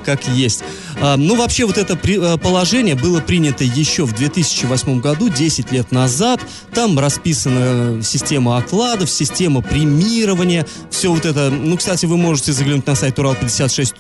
как 0.05 0.27
есть. 0.29 0.65
А, 1.01 1.17
ну, 1.17 1.37
вообще, 1.37 1.67
вот 1.67 1.77
это 1.77 1.99
а, 2.03 2.39
положение 2.39 2.95
было 2.95 3.21
принято 3.21 3.63
еще 3.63 4.05
в 4.05 4.15
2008 4.15 5.01
году, 5.01 5.29
10 5.29 5.71
лет 5.71 5.93
назад. 5.93 6.41
Там 6.73 6.99
расписана 6.99 8.03
система 8.03 8.57
окладов, 8.57 9.11
система 9.11 9.61
премирования, 9.61 10.67
все 10.91 11.13
вот 11.13 11.27
это. 11.27 11.51
Ну, 11.51 11.77
кстати, 11.77 12.07
вы 12.07 12.17
можете 12.17 12.53
заглянуть 12.53 12.87
на 12.87 12.95
сайт 12.95 13.19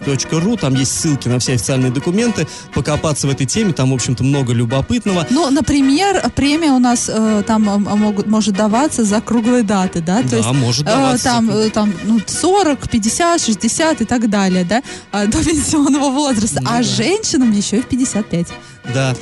урал56.ру, 0.00 0.56
там 0.56 0.74
есть 0.74 0.98
ссылки 1.00 1.28
на 1.28 1.38
все 1.38 1.54
официальные 1.54 1.90
документы, 1.90 2.46
покопаться 2.74 3.26
в 3.26 3.30
этой 3.30 3.46
теме, 3.46 3.72
там, 3.72 3.90
в 3.90 3.94
общем-то, 3.94 4.24
много 4.24 4.52
любопытного. 4.52 5.26
Ну, 5.30 5.50
например, 5.50 6.30
премия 6.34 6.72
у 6.72 6.78
нас 6.78 7.10
э, 7.12 7.42
там 7.46 7.68
э, 7.68 7.78
могут, 7.96 8.26
может 8.26 8.54
даваться 8.54 9.04
за 9.04 9.20
круглые 9.20 9.62
даты, 9.62 10.00
да? 10.00 10.22
То 10.22 10.28
Да, 10.30 10.36
есть, 10.38 10.52
может 10.52 10.86
э, 10.86 10.90
даваться 10.90 11.24
за 11.24 11.30
там, 11.30 11.50
э, 11.50 11.70
там 11.70 11.94
ну, 12.04 12.20
40, 12.26 12.88
50, 12.88 13.40
60 13.42 14.00
и 14.00 14.04
так 14.04 14.28
далее, 14.30 14.64
да? 14.64 14.82
А, 15.12 15.26
до 15.26 15.38
пенсионного 15.44 16.10
возраста. 16.10 16.60
Ну 16.62 16.70
а 16.70 16.78
да. 16.78 16.82
женщинам 16.82 17.52
еще 17.52 17.78
и 17.78 17.80
в 17.82 17.86
55. 17.86 18.46
Да. 18.94 19.14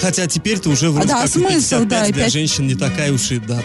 Хотя 0.00 0.26
теперь-то 0.26 0.68
уже 0.70 0.90
вроде 0.90 1.08
да, 1.08 1.22
как 1.22 1.30
смысл, 1.30 1.80
55 1.80 1.88
да, 1.88 2.04
для 2.04 2.24
пять- 2.24 2.32
женщин 2.32 2.66
не 2.66 2.74
такая 2.74 3.12
уж 3.12 3.30
и 3.30 3.38
дата. 3.38 3.64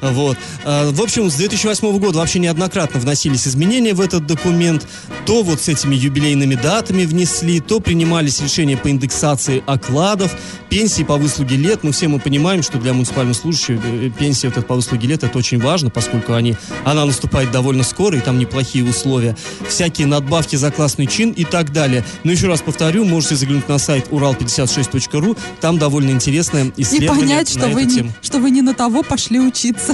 Вот. 0.00 0.36
А, 0.64 0.90
В 0.90 1.00
общем, 1.00 1.30
с 1.30 1.34
2008 1.34 1.98
года 1.98 2.18
вообще 2.18 2.38
неоднократно 2.38 3.00
вносились 3.00 3.46
изменения 3.46 3.94
в 3.94 4.00
этот 4.00 4.26
документ. 4.26 4.86
То 5.26 5.42
вот 5.42 5.60
с 5.60 5.68
этими 5.68 5.94
юбилейными 5.94 6.54
датами 6.54 7.04
внесли, 7.04 7.60
то 7.60 7.80
принимались 7.80 8.40
решения 8.40 8.76
по 8.76 8.90
индексации 8.90 9.62
окладов, 9.66 10.34
пенсии 10.68 11.02
по 11.02 11.16
выслуге 11.16 11.56
лет. 11.56 11.80
Ну, 11.82 11.92
все 11.92 12.08
мы 12.08 12.18
понимаем, 12.18 12.62
что 12.62 12.78
для 12.78 12.92
муниципальных 12.92 13.36
служащих 13.36 13.78
э, 13.84 14.10
пенсия 14.16 14.50
вот 14.54 14.66
по 14.66 14.74
выслуге 14.74 15.08
лет 15.08 15.24
это 15.24 15.36
очень 15.38 15.58
важно, 15.60 15.90
поскольку 15.90 16.34
они, 16.34 16.56
она 16.84 17.04
наступает 17.04 17.50
довольно 17.50 17.82
скоро, 17.82 18.16
и 18.18 18.20
там 18.20 18.38
неплохие 18.38 18.84
условия. 18.84 19.36
Всякие 19.68 20.06
надбавки 20.06 20.56
за 20.56 20.70
классный 20.70 21.06
чин 21.06 21.30
и 21.30 21.44
так 21.44 21.72
далее. 21.72 22.04
Но 22.24 22.32
еще 22.32 22.46
раз 22.46 22.60
повторю, 22.60 23.04
можете 23.04 23.36
заглянуть 23.36 23.68
на 23.68 23.78
сайт 23.78 24.08
урал56.ру, 24.08 25.36
там 25.60 25.78
довольно 25.78 26.10
интересное 26.10 26.72
И 26.76 26.82
исследование 26.82 27.28
понять, 27.28 27.54
на 27.54 27.60
что 27.60 27.70
вы, 27.70 27.84
не, 27.84 28.12
что 28.22 28.38
вы 28.38 28.50
не 28.50 28.62
на 28.62 28.74
того 28.74 29.02
пошли 29.02 29.40
учиться. 29.40 29.87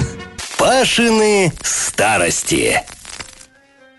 Пашины 0.59 1.53
старости. 1.63 2.81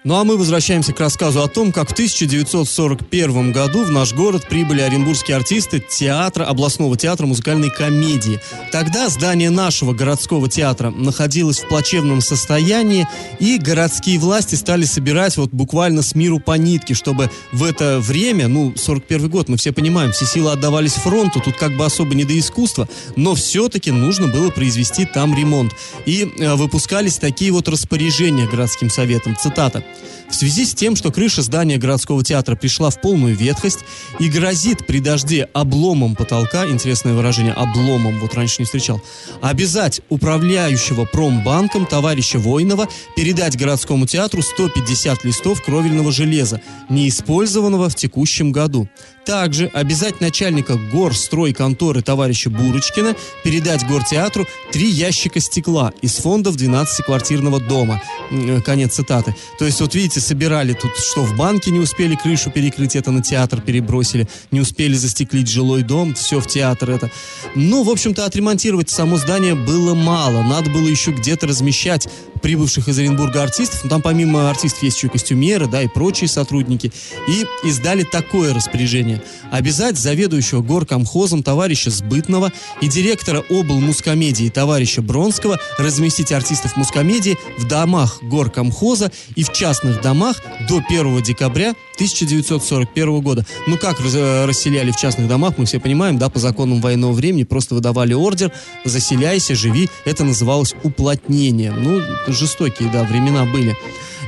Ну 0.06 0.18
а 0.18 0.24
мы 0.24 0.38
возвращаемся 0.38 0.94
к 0.94 1.00
рассказу 1.00 1.42
о 1.42 1.48
том, 1.48 1.72
как 1.72 1.90
в 1.90 1.94
1941 1.94 3.52
году 3.52 3.84
в 3.84 3.90
наш 3.90 4.14
город 4.14 4.46
прибыли 4.48 4.82
оренбургские 4.82 5.36
артисты 5.36 5.80
театра, 5.80 6.46
областного 6.46 6.96
театра 6.96 7.26
музыкальной 7.26 7.72
комедии. 7.72 8.40
Тогда 8.72 9.10
здание 9.10 9.50
нашего 9.50 9.94
городского 9.94 10.48
театра 10.48 10.92
находилось 10.92 11.58
в 11.58 11.68
плачевном 11.70 12.22
состоянии, 12.22 13.08
и 13.40 13.58
городские 13.58 14.20
власти 14.20 14.54
стали 14.54 14.86
собирать 14.86 15.38
вот 15.38 15.50
буквально 15.50 16.04
с 16.04 16.14
миру 16.14 16.40
по 16.40 16.56
нитке, 16.56 16.94
чтобы 16.94 17.32
в 17.52 17.64
это 17.64 18.00
время, 18.00 18.48
ну, 18.48 18.76
41 18.76 19.28
год, 19.28 19.50
мы 19.50 19.58
все 19.58 19.72
понимаем, 19.72 20.12
все 20.12 20.28
силы 20.28 20.52
отдавались 20.52 20.94
фронту, 20.94 21.40
тут 21.40 21.58
как 21.58 21.76
бы 21.76 21.84
особо 21.84 22.14
не 22.14 22.26
до 22.26 22.38
искусства, 22.38 22.88
но 23.16 23.34
все-таки 23.34 23.90
нужно 23.90 24.28
было 24.28 24.52
произвести 24.52 25.08
там 25.08 25.36
ремонт. 25.36 25.74
И 26.06 26.32
э, 26.38 26.54
выпускались 26.54 27.18
такие 27.18 27.52
вот 27.52 27.68
распоряжения 27.68 28.48
городским 28.48 28.92
советом. 28.92 29.36
Цитата. 29.36 29.84
В 30.30 30.34
связи 30.34 30.66
с 30.66 30.74
тем, 30.74 30.96
что 30.96 31.12
крыша 31.12 31.42
здания 31.42 31.78
городского 31.78 32.24
театра 32.24 32.56
пришла 32.56 32.90
в 32.90 33.00
полную 33.00 33.36
ветхость 33.36 33.80
и 34.20 34.30
грозит 34.30 34.86
при 34.86 35.00
дожде 35.00 35.48
обломом 35.54 36.16
потолка, 36.16 36.68
интересное 36.68 37.14
выражение, 37.14 37.54
обломом, 37.54 38.20
вот 38.20 38.34
раньше 38.34 38.58
не 38.60 38.66
встречал, 38.66 39.02
обязать 39.42 40.02
управляющего 40.10 41.06
промбанком 41.06 41.86
товарища 41.86 42.40
Войнова 42.40 42.88
передать 43.16 43.58
городскому 43.58 44.08
театру 44.08 44.42
150 44.42 45.24
листов 45.24 45.64
кровельного 45.64 46.12
железа, 46.12 46.62
неиспользованного 46.90 47.90
в 47.90 47.96
текущем 47.96 48.52
году. 48.52 48.90
Также 49.26 49.68
обязать 49.74 50.22
начальника 50.22 50.76
горстройконторы 50.76 52.04
товарища 52.04 52.52
Бурочкина 52.52 53.16
передать 53.44 53.86
гортеатру 53.88 54.46
три 54.72 54.88
ящика 54.88 55.40
стекла 55.40 55.92
из 56.02 56.18
фондов 56.18 56.58
12-квартирного 56.58 57.60
дома. 57.60 58.02
Э, 58.30 58.62
Конец 58.62 58.94
цитаты. 58.94 59.36
То 59.58 59.66
есть, 59.66 59.82
вот 59.82 59.96
видите, 59.96 60.20
собирали 60.20 60.74
тут, 60.74 60.96
что 60.98 61.24
в 61.24 61.36
банке 61.36 61.72
не 61.72 61.80
успели 61.80 62.16
крышу 62.16 62.52
перекрыть, 62.52 62.96
это 62.96 63.10
на 63.12 63.24
театр 63.24 63.62
перебросили, 63.62 64.28
не 64.52 64.62
успели 64.62 64.94
застеклить 64.94 65.50
жилой 65.50 65.82
дом, 65.82 66.14
все 66.14 66.40
в 66.40 66.48
театр 66.48 66.92
это. 66.92 67.10
Ну, 67.56 67.84
в 67.84 67.90
общем-то, 67.90 68.26
отремонтировать 68.26 68.90
само 68.92 69.18
здание 69.18 69.56
было 69.56 69.96
мало. 69.96 70.44
Надо 70.44 70.70
было 70.70 70.88
еще 70.88 71.12
где-то 71.12 71.48
размещать 71.48 72.08
прибывших 72.42 72.88
из 72.88 73.00
Оренбурга 73.00 73.44
артистов. 73.44 73.84
Ну, 73.84 73.90
там 73.90 74.02
помимо 74.02 74.50
артистов 74.50 74.84
есть 74.84 74.98
еще 74.98 75.10
костюмеры, 75.10 75.68
да, 75.68 75.82
и 75.82 75.88
прочие 75.88 76.28
сотрудники. 76.28 76.92
И 77.28 77.46
издали 77.68 78.04
такое 78.04 78.54
распоряжение. 78.54 79.22
Обязать 79.52 79.98
заведующего 79.98 80.62
горкомхозом 80.62 81.44
товарища 81.44 81.90
Сбытного 81.90 82.52
и 82.82 82.88
директора 82.88 83.44
обл. 83.50 83.80
мускомедии 83.80 84.50
товарища 84.50 85.02
Бронского 85.02 85.60
разместить 85.78 86.32
артистов 86.32 86.78
мускомедии 86.78 87.38
в 87.58 87.68
домах 87.68 88.20
горкомхоза 88.22 89.12
и 89.36 89.44
в 89.44 89.52
частных 89.52 90.02
домах 90.02 90.38
до 90.68 90.82
1 90.88 91.22
декабря 91.24 91.76
1941 91.96 93.22
года. 93.22 93.46
Ну 93.68 93.78
как 93.78 94.00
раз- 94.00 94.16
расселяли 94.48 94.92
в 94.92 94.98
частных 94.98 95.28
домах, 95.28 95.58
мы 95.58 95.66
все 95.66 95.80
понимаем, 95.80 96.18
да, 96.18 96.30
по 96.30 96.40
законам 96.40 96.82
военного 96.82 97.14
времени 97.14 97.44
просто 97.44 97.76
выдавали 97.76 98.14
ордер, 98.14 98.52
заселяйся, 98.84 99.56
живи. 99.56 99.90
Это 100.06 100.24
называлось 100.24 100.76
уплотнением. 100.84 101.82
Ну, 101.82 102.02
жестокие, 102.28 102.90
да, 102.92 103.04
времена 103.04 103.46
были. 103.46 103.76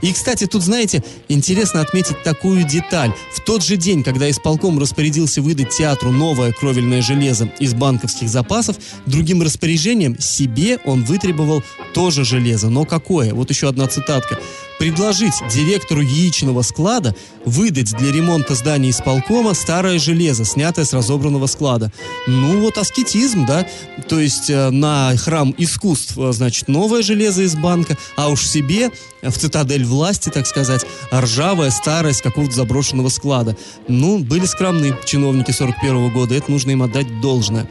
И, 0.02 0.14
кстати, 0.14 0.46
тут, 0.46 0.62
знаете, 0.64 1.04
интересно 1.28 1.82
отметить 1.82 2.22
такую 2.24 2.64
деталь. 2.64 3.12
В 3.34 3.42
тот 3.42 3.64
же 3.64 3.78
день, 3.78 4.04
когда 4.04 4.30
исполком 4.30 4.80
распорядился 4.80 5.42
выдать 5.42 5.70
театру 5.70 6.12
новое 6.12 6.52
кровельное 6.52 7.02
железо 7.02 7.52
из 7.60 7.74
банковских 7.74 8.30
запасов, 8.30 8.78
другим 9.06 9.42
распоряжением 9.42 10.20
себе 10.20 10.80
он 10.86 11.04
вытребовал 11.04 11.64
тоже 11.94 12.26
железо. 12.26 12.70
Но 12.70 12.86
какое? 12.86 13.34
Вот 13.34 13.50
еще 13.50 13.70
одна 13.70 13.88
цитатка. 13.88 14.38
Предложить 14.80 15.34
директору 15.52 16.02
яичного 16.02 16.62
склада 16.62 17.16
выдать 17.46 17.96
для 17.98 18.12
ремонта 18.12 18.54
здания 18.54 18.92
исполкома 18.92 19.56
старое 19.56 19.98
железо, 19.98 20.46
снятое 20.46 20.86
с 20.86 20.94
разобранного 20.94 21.48
склада. 21.48 21.92
Ну 22.28 22.62
вот 22.62 22.78
аскетизм, 22.78 23.46
да? 23.46 23.66
То 24.08 24.20
есть 24.20 24.50
э, 24.50 24.70
на 24.70 25.16
храм 25.18 25.54
искусств, 25.58 26.18
э, 26.18 26.32
значит, 26.32 26.68
новое 26.68 27.02
железо 27.02 27.42
из 27.42 27.56
банка, 27.56 27.98
а 28.16 28.30
уж 28.30 28.46
себе 28.46 28.92
в 29.24 29.32
цитадель 29.32 29.84
власти, 29.84 30.30
так 30.30 30.46
сказать, 30.46 30.86
ржавое, 31.12 31.72
старое 31.72 32.14
с 32.14 32.22
какого-то 32.22 32.54
заброшенного 32.54 33.10
склада. 33.10 33.58
Ну, 33.88 34.20
были 34.20 34.46
скромны 34.46 34.96
чиновники 35.06 35.52
41 35.52 36.12
года, 36.14 36.36
это 36.36 36.52
нужно 36.52 36.72
им 36.72 36.84
отдать 36.84 37.20
должное. 37.20 37.68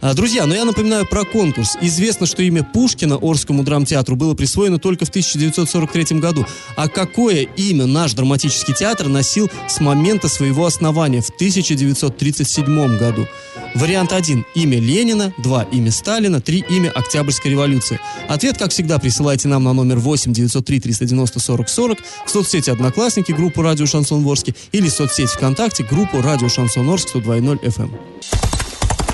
А, 0.00 0.14
Друзья, 0.14 0.46
но 0.46 0.54
я 0.54 0.64
напоминаю 0.64 1.06
про 1.06 1.24
конкурс. 1.24 1.76
Известно, 1.80 2.26
что 2.26 2.42
имя 2.42 2.62
Пушкина 2.62 3.16
Орскому 3.16 3.62
драмтеатру 3.62 4.16
было 4.16 4.34
присвоено 4.34 4.78
только 4.78 5.04
в 5.04 5.08
1943 5.08 6.18
году. 6.18 6.46
А 6.76 6.88
какое 6.88 7.42
имя 7.42 7.86
наш 7.86 8.12
драматический 8.14 8.74
театр 8.74 9.08
носил 9.08 9.50
с 9.68 9.80
момента 9.80 10.28
своего 10.28 10.66
основания 10.66 11.22
в 11.22 11.30
1937 11.30 12.98
году? 12.98 13.26
Вариант 13.74 14.12
1– 14.12 14.46
имя 14.54 14.80
Ленина, 14.80 15.34
2– 15.38 15.62
имя 15.72 15.90
Сталина, 15.90 16.40
3– 16.40 16.64
имя 16.70 16.90
Октябрьской 16.90 17.50
революции. 17.50 18.00
Ответ, 18.26 18.56
как 18.56 18.70
всегда, 18.70 18.98
присылайте 18.98 19.48
нам 19.48 19.64
на 19.64 19.74
номер 19.74 19.98
8 19.98 20.32
903 20.32 20.80
390 20.80 21.40
40 21.40 21.68
40 21.68 21.98
в 22.26 22.30
соцсети 22.30 22.70
«Одноклассники» 22.70 23.32
группу 23.32 23.60
«Радио 23.62 23.86
Шансон 23.86 24.26
Орске» 24.26 24.54
или 24.72 24.88
в 24.88 24.92
соцсети 24.92 25.28
ВКонтакте 25.34 25.84
группу 25.84 26.22
«Радио 26.22 26.48
Шансон 26.48 26.88
Орск» 26.88 27.16
102.0 27.16 27.60
FM. 27.60 28.45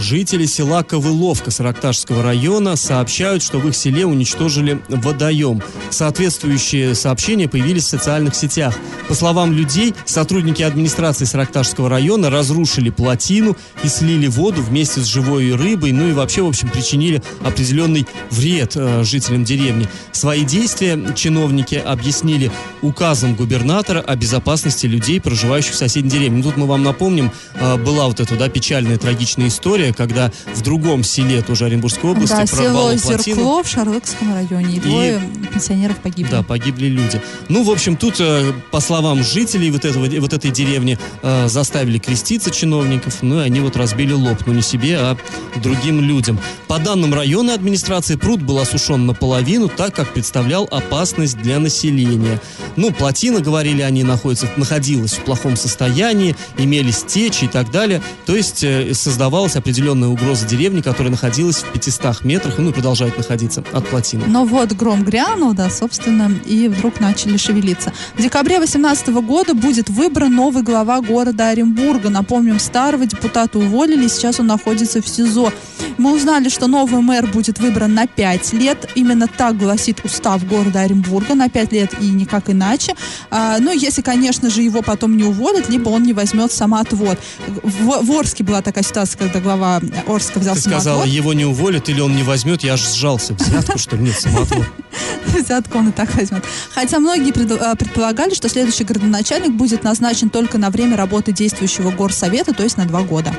Жители 0.00 0.46
села 0.46 0.82
Ковыловка 0.82 1.50
Саракташского 1.50 2.22
района 2.22 2.76
сообщают, 2.76 3.42
что 3.42 3.58
в 3.58 3.68
их 3.68 3.76
селе 3.76 4.06
уничтожили 4.06 4.80
водоем. 4.88 5.62
Соответствующие 5.90 6.94
сообщения 6.94 7.48
появились 7.48 7.84
в 7.84 7.88
социальных 7.88 8.34
сетях. 8.34 8.74
По 9.08 9.14
словам 9.14 9.52
людей, 9.52 9.94
сотрудники 10.06 10.62
администрации 10.62 11.26
Саракташского 11.26 11.90
района 11.90 12.30
разрушили 12.30 12.88
плотину 12.88 13.58
и 13.84 13.88
слили 13.88 14.26
воду 14.26 14.62
вместе 14.62 15.00
с 15.00 15.04
живой 15.04 15.54
рыбой, 15.54 15.92
ну 15.92 16.08
и 16.08 16.12
вообще, 16.12 16.40
в 16.40 16.48
общем, 16.48 16.70
причинили 16.70 17.22
определенный 17.44 18.06
вред 18.30 18.76
э, 18.76 19.04
жителям 19.04 19.44
деревни. 19.44 19.86
Свои 20.12 20.44
действия 20.44 20.98
чиновники 21.14 21.74
объяснили 21.74 22.50
указом 22.80 23.34
губернатора 23.34 24.00
о 24.00 24.16
безопасности 24.16 24.86
людей, 24.86 25.20
проживающих 25.20 25.74
в 25.74 25.76
соседней 25.76 26.10
деревне. 26.10 26.38
Ну, 26.38 26.44
Тут 26.44 26.56
мы 26.56 26.66
вам 26.66 26.84
напомним, 26.84 27.30
э, 27.54 27.76
была 27.76 28.06
вот 28.06 28.20
эта, 28.20 28.34
да, 28.36 28.48
печальная, 28.48 28.96
трагичная 28.96 29.48
история, 29.48 29.89
когда 29.92 30.30
в 30.54 30.62
другом 30.62 31.04
селе, 31.04 31.42
тоже 31.42 31.66
Оренбургской 31.66 32.10
области, 32.10 32.34
Да, 32.34 32.46
прорвало 32.46 32.96
село 32.98 33.14
плотину. 33.14 33.36
Зеркло 33.36 33.62
в 33.62 33.68
Шарлыкском 33.68 34.34
районе. 34.34 34.76
И 34.76 34.80
двое 34.80 35.20
пенсионеров 35.52 35.96
погибли. 35.98 36.30
Да, 36.30 36.42
погибли 36.42 36.86
люди. 36.86 37.20
Ну, 37.48 37.62
в 37.62 37.70
общем, 37.70 37.96
тут, 37.96 38.16
э, 38.20 38.52
по 38.70 38.80
словам 38.80 39.22
жителей 39.22 39.70
вот, 39.70 39.84
этого, 39.84 40.06
вот 40.06 40.32
этой 40.32 40.50
деревни, 40.50 40.98
э, 41.22 41.48
заставили 41.48 41.98
креститься 41.98 42.50
чиновников, 42.50 43.18
ну 43.22 43.40
и 43.40 43.44
они 43.44 43.60
вот 43.60 43.76
разбили 43.76 44.12
лоб, 44.12 44.38
но 44.46 44.52
не 44.52 44.62
себе, 44.62 44.98
а 44.98 45.16
другим 45.62 46.00
людям. 46.00 46.38
По 46.68 46.78
данным 46.78 47.14
районной 47.14 47.54
администрации, 47.54 48.16
пруд 48.16 48.42
был 48.42 48.58
осушен 48.58 49.06
наполовину, 49.06 49.68
так 49.68 49.94
как 49.94 50.12
представлял 50.12 50.68
опасность 50.70 51.38
для 51.38 51.58
населения. 51.58 52.40
Ну, 52.76 52.92
плотина, 52.92 53.40
говорили 53.40 53.82
они, 53.82 54.04
находится, 54.04 54.48
находилась 54.56 55.12
в 55.12 55.20
плохом 55.20 55.56
состоянии, 55.56 56.36
имелись 56.56 57.02
течи 57.02 57.44
и 57.44 57.48
так 57.48 57.70
далее. 57.70 58.02
То 58.26 58.36
есть 58.36 58.62
э, 58.62 58.94
создавалась 58.94 59.56
определенная 59.56 59.79
угроза 59.88 60.46
деревни, 60.46 60.80
которая 60.80 61.10
находилась 61.10 61.56
в 61.56 61.72
500 61.72 62.24
метрах, 62.24 62.58
ну 62.58 62.70
и 62.70 62.72
продолжает 62.72 63.16
находиться 63.16 63.64
от 63.72 63.86
плотины. 63.88 64.24
Но 64.26 64.44
вот 64.44 64.72
гром 64.72 65.04
грянул, 65.04 65.54
да, 65.54 65.70
собственно, 65.70 66.30
и 66.44 66.68
вдруг 66.68 67.00
начали 67.00 67.36
шевелиться. 67.36 67.92
В 68.16 68.22
декабре 68.22 68.58
2018 68.58 69.08
года 69.08 69.54
будет 69.54 69.88
выбран 69.88 70.34
новый 70.34 70.62
глава 70.62 71.00
города 71.00 71.48
Оренбурга. 71.48 72.10
Напомним, 72.10 72.58
старого 72.58 73.06
депутата 73.06 73.58
уволили, 73.58 74.08
сейчас 74.08 74.40
он 74.40 74.46
находится 74.46 75.00
в 75.00 75.08
СИЗО. 75.08 75.52
Мы 76.00 76.14
узнали, 76.14 76.48
что 76.48 76.66
новый 76.66 77.02
мэр 77.02 77.26
будет 77.26 77.58
выбран 77.58 77.92
на 77.92 78.06
5 78.06 78.54
лет. 78.54 78.88
Именно 78.94 79.26
так 79.28 79.58
гласит 79.58 80.02
устав 80.02 80.46
города 80.48 80.80
Оренбурга, 80.80 81.34
на 81.34 81.50
5 81.50 81.72
лет 81.72 81.92
и 82.00 82.06
никак 82.06 82.48
иначе. 82.48 82.94
А, 83.30 83.58
ну, 83.58 83.70
если, 83.70 84.00
конечно 84.00 84.48
же, 84.48 84.62
его 84.62 84.80
потом 84.80 85.18
не 85.18 85.24
уволят, 85.24 85.68
либо 85.68 85.90
он 85.90 86.04
не 86.04 86.14
возьмет 86.14 86.52
самоотвод. 86.52 87.18
В, 87.46 88.02
в 88.02 88.12
Орске 88.12 88.42
была 88.42 88.62
такая 88.62 88.82
ситуация, 88.82 89.18
когда 89.18 89.40
глава 89.40 89.82
Орска 90.08 90.38
взял 90.38 90.54
Ты 90.54 90.62
сказала, 90.62 90.82
самоотвод. 90.82 91.08
его 91.08 91.34
не 91.34 91.44
уволят 91.44 91.90
или 91.90 92.00
он 92.00 92.16
не 92.16 92.22
возьмет, 92.22 92.62
я 92.62 92.72
аж 92.72 92.80
сжался. 92.80 93.34
Взятку, 93.34 93.76
что 93.76 93.96
ли? 93.96 94.04
Нет, 94.04 94.18
самоотвод. 94.18 94.66
Взятку 95.26 95.76
он 95.76 95.90
и 95.90 95.92
так 95.92 96.14
возьмет. 96.14 96.42
Хотя 96.74 96.98
многие 96.98 97.34
а, 97.62 97.76
предполагали, 97.76 98.32
что 98.32 98.48
следующий 98.48 98.84
городоначальник 98.84 99.52
будет 99.52 99.84
назначен 99.84 100.30
только 100.30 100.56
на 100.56 100.70
время 100.70 100.96
работы 100.96 101.32
действующего 101.32 101.90
горсовета, 101.90 102.54
то 102.54 102.62
есть 102.62 102.78
на 102.78 102.86
два 102.86 103.02
года. 103.02 103.34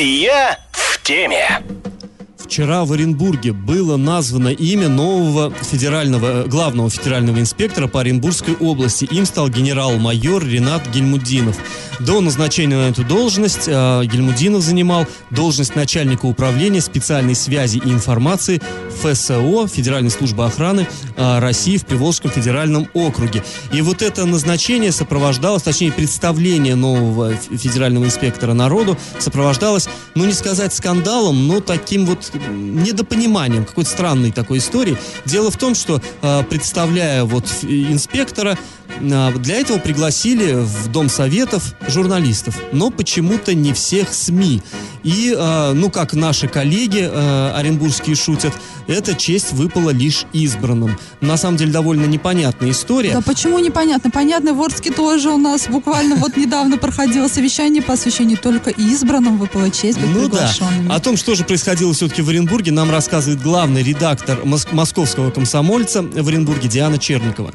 Я 0.00 0.60
в 0.70 1.02
теме. 1.02 1.60
Вчера 2.48 2.86
в 2.86 2.94
Оренбурге 2.94 3.52
было 3.52 3.98
названо 3.98 4.48
имя 4.48 4.88
нового 4.88 5.52
федерального, 5.54 6.44
э, 6.44 6.48
главного 6.48 6.88
федерального 6.88 7.38
инспектора 7.40 7.88
по 7.88 8.00
Оренбургской 8.00 8.54
области. 8.54 9.04
Им 9.04 9.26
стал 9.26 9.50
генерал-майор 9.50 10.42
Ренат 10.42 10.88
Гельмудинов. 10.88 11.58
До 12.00 12.22
назначения 12.22 12.76
на 12.76 12.88
эту 12.88 13.04
должность 13.04 13.64
э, 13.66 14.02
Гельмудинов 14.06 14.62
занимал 14.62 15.06
должность 15.30 15.76
начальника 15.76 16.24
управления 16.24 16.80
специальной 16.80 17.34
связи 17.34 17.82
и 17.84 17.90
информации 17.90 18.62
ФСО, 19.02 19.66
Федеральной 19.66 20.10
службы 20.10 20.46
охраны 20.46 20.88
э, 21.16 21.38
России 21.40 21.76
в 21.76 21.84
Приволжском 21.84 22.30
федеральном 22.30 22.88
округе. 22.94 23.44
И 23.72 23.82
вот 23.82 24.00
это 24.00 24.24
назначение 24.24 24.90
сопровождалось, 24.90 25.64
точнее, 25.64 25.92
представление 25.92 26.76
нового 26.76 27.34
федерального 27.34 28.06
инспектора 28.06 28.54
народу 28.54 28.96
сопровождалось, 29.18 29.86
ну 30.14 30.24
не 30.24 30.32
сказать 30.32 30.72
скандалом, 30.72 31.46
но 31.46 31.60
таким 31.60 32.06
вот 32.06 32.32
недопониманием, 32.48 33.64
какой-то 33.64 33.90
странной 33.90 34.32
такой 34.32 34.58
истории. 34.58 34.96
Дело 35.24 35.50
в 35.50 35.56
том, 35.56 35.74
что 35.74 36.00
э, 36.22 36.42
представляя 36.48 37.24
вот 37.24 37.44
ф- 37.44 37.64
инспектора, 37.64 38.58
э, 39.00 39.32
для 39.38 39.56
этого 39.56 39.78
пригласили 39.78 40.54
в 40.54 40.88
Дом 40.88 41.08
Советов 41.08 41.74
журналистов, 41.88 42.56
но 42.72 42.90
почему-то 42.90 43.54
не 43.54 43.72
всех 43.72 44.12
СМИ. 44.12 44.62
И, 45.04 45.34
э, 45.36 45.72
ну, 45.74 45.90
как 45.90 46.12
наши 46.14 46.48
коллеги 46.48 47.08
э, 47.10 47.52
оренбургские 47.54 48.16
шутят, 48.16 48.52
эта 48.88 49.14
честь 49.14 49.52
выпала 49.52 49.90
лишь 49.90 50.24
избранным. 50.32 50.98
На 51.20 51.36
самом 51.36 51.56
деле 51.58 51.70
довольно 51.72 52.06
непонятная 52.06 52.70
история. 52.70 53.12
Да 53.12 53.20
почему 53.20 53.58
непонятно? 53.58 54.10
Понятно, 54.10 54.54
в 54.54 54.62
Орске 54.62 54.90
тоже 54.90 55.30
у 55.30 55.36
нас 55.36 55.68
буквально 55.68 56.16
вот 56.16 56.36
недавно 56.36 56.78
проходило 56.78 57.28
совещание 57.28 57.82
по 57.82 57.94
освещению 57.94 58.38
только 58.38 58.70
избранным 58.70 59.38
выпала 59.38 59.70
честь 59.70 59.98
быть 59.98 60.10
Ну 60.10 60.28
да. 60.28 60.50
О 60.88 61.00
том, 61.00 61.16
что 61.16 61.34
же 61.34 61.44
происходило 61.44 61.92
все-таки 61.92 62.22
в 62.22 62.27
Оренбурге, 62.28 62.72
нам 62.72 62.90
рассказывает 62.90 63.42
главный 63.42 63.82
редактор 63.82 64.38
мос- 64.44 64.68
московского 64.72 65.30
комсомольца 65.30 66.02
в 66.02 66.28
Оренбурге 66.28 66.68
Диана 66.68 66.98
Черникова. 66.98 67.52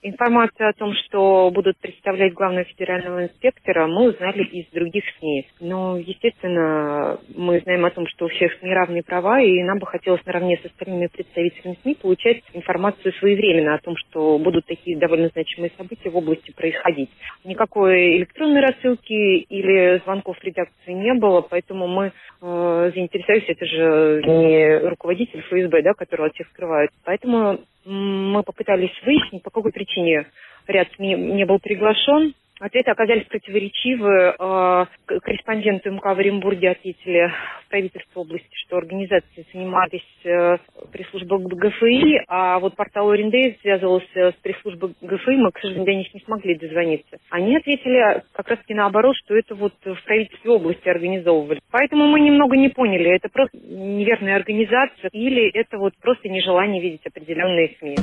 Информацию 0.00 0.68
о 0.68 0.72
том, 0.74 0.94
что 0.94 1.50
будут 1.52 1.76
представлять 1.78 2.32
главного 2.32 2.64
федерального 2.64 3.24
инспектора, 3.24 3.88
мы 3.88 4.10
узнали 4.10 4.44
из 4.44 4.66
других 4.70 5.02
СМИ. 5.18 5.48
Но, 5.60 5.98
естественно, 5.98 7.18
мы 7.34 7.58
знаем 7.60 7.84
о 7.84 7.90
том, 7.90 8.06
что 8.06 8.26
у 8.26 8.28
всех 8.28 8.52
СМИ 8.60 8.72
равные 8.72 9.02
права, 9.02 9.40
и 9.40 9.60
нам 9.64 9.80
бы 9.80 9.86
хотелось 9.86 10.24
наравне 10.24 10.56
с 10.62 10.66
остальными 10.66 11.08
представителями 11.08 11.78
СМИ 11.82 11.96
получать 11.96 12.42
информацию 12.52 13.12
своевременно 13.14 13.74
о 13.74 13.80
том, 13.80 13.96
что 13.96 14.38
будут 14.38 14.66
такие 14.66 14.96
довольно 14.96 15.30
значимые 15.30 15.72
события 15.76 16.10
в 16.10 16.16
области 16.16 16.52
происходить. 16.52 17.10
Никакой 17.44 18.18
электронной 18.18 18.60
рассылки 18.60 19.12
или 19.12 20.00
звонков 20.04 20.38
в 20.38 20.44
редакцию 20.44 20.96
не 20.96 21.14
было, 21.14 21.40
поэтому 21.40 21.88
мы 21.88 22.12
э, 22.40 22.90
заинтересовались, 22.94 23.48
это 23.48 23.66
же 23.66 24.22
не 24.24 24.78
руководитель 24.88 25.40
ФСБ, 25.40 25.82
да, 25.82 25.94
которого 25.94 26.28
от 26.28 26.34
всех 26.34 26.46
скрывают. 26.50 26.92
Поэтому 27.04 27.58
мы 27.84 28.42
попытались 28.42 28.92
выяснить, 29.04 29.42
по 29.42 29.50
какой 29.50 29.72
причине 29.72 30.26
ряд 30.66 30.88
СМИ 30.96 31.14
не 31.14 31.44
был 31.44 31.58
приглашен. 31.58 32.34
Ответы 32.60 32.90
оказались 32.90 33.26
противоречивы. 33.26 34.34
Э, 34.38 34.86
корреспонденты 35.06 35.90
МК 35.90 36.14
в 36.14 36.18
Оренбурге 36.18 36.70
ответили 36.70 37.32
в 37.64 37.68
правительство 37.68 38.20
области, 38.20 38.48
что 38.66 38.78
организации 38.78 39.46
занимались 39.52 40.02
э, 40.24 40.56
пресс-службой 40.90 41.44
ГФИ, 41.44 42.24
а 42.26 42.58
вот 42.58 42.74
портал 42.74 43.10
Орендей 43.10 43.58
связывался 43.62 44.32
с 44.32 44.34
пресс-службой 44.42 44.94
ГФИ, 45.00 45.36
мы, 45.36 45.52
к 45.52 45.60
сожалению, 45.60 45.86
до 45.86 45.94
них 45.94 46.14
не 46.14 46.20
смогли 46.20 46.56
дозвониться. 46.56 47.18
Они 47.30 47.56
ответили 47.56 48.22
как 48.32 48.48
раз-таки 48.48 48.74
наоборот, 48.74 49.14
что 49.16 49.36
это 49.36 49.54
вот 49.54 49.74
в 49.84 50.04
правительстве 50.04 50.50
области 50.50 50.88
организовывали. 50.88 51.60
Поэтому 51.70 52.06
мы 52.06 52.20
немного 52.20 52.56
не 52.56 52.70
поняли, 52.70 53.14
это 53.14 53.28
просто 53.28 53.56
неверная 53.58 54.36
организация 54.36 55.10
или 55.12 55.48
это 55.52 55.78
вот 55.78 55.94
просто 56.00 56.28
нежелание 56.28 56.82
видеть 56.82 57.06
определенные 57.06 57.76
СМИ. 57.78 57.96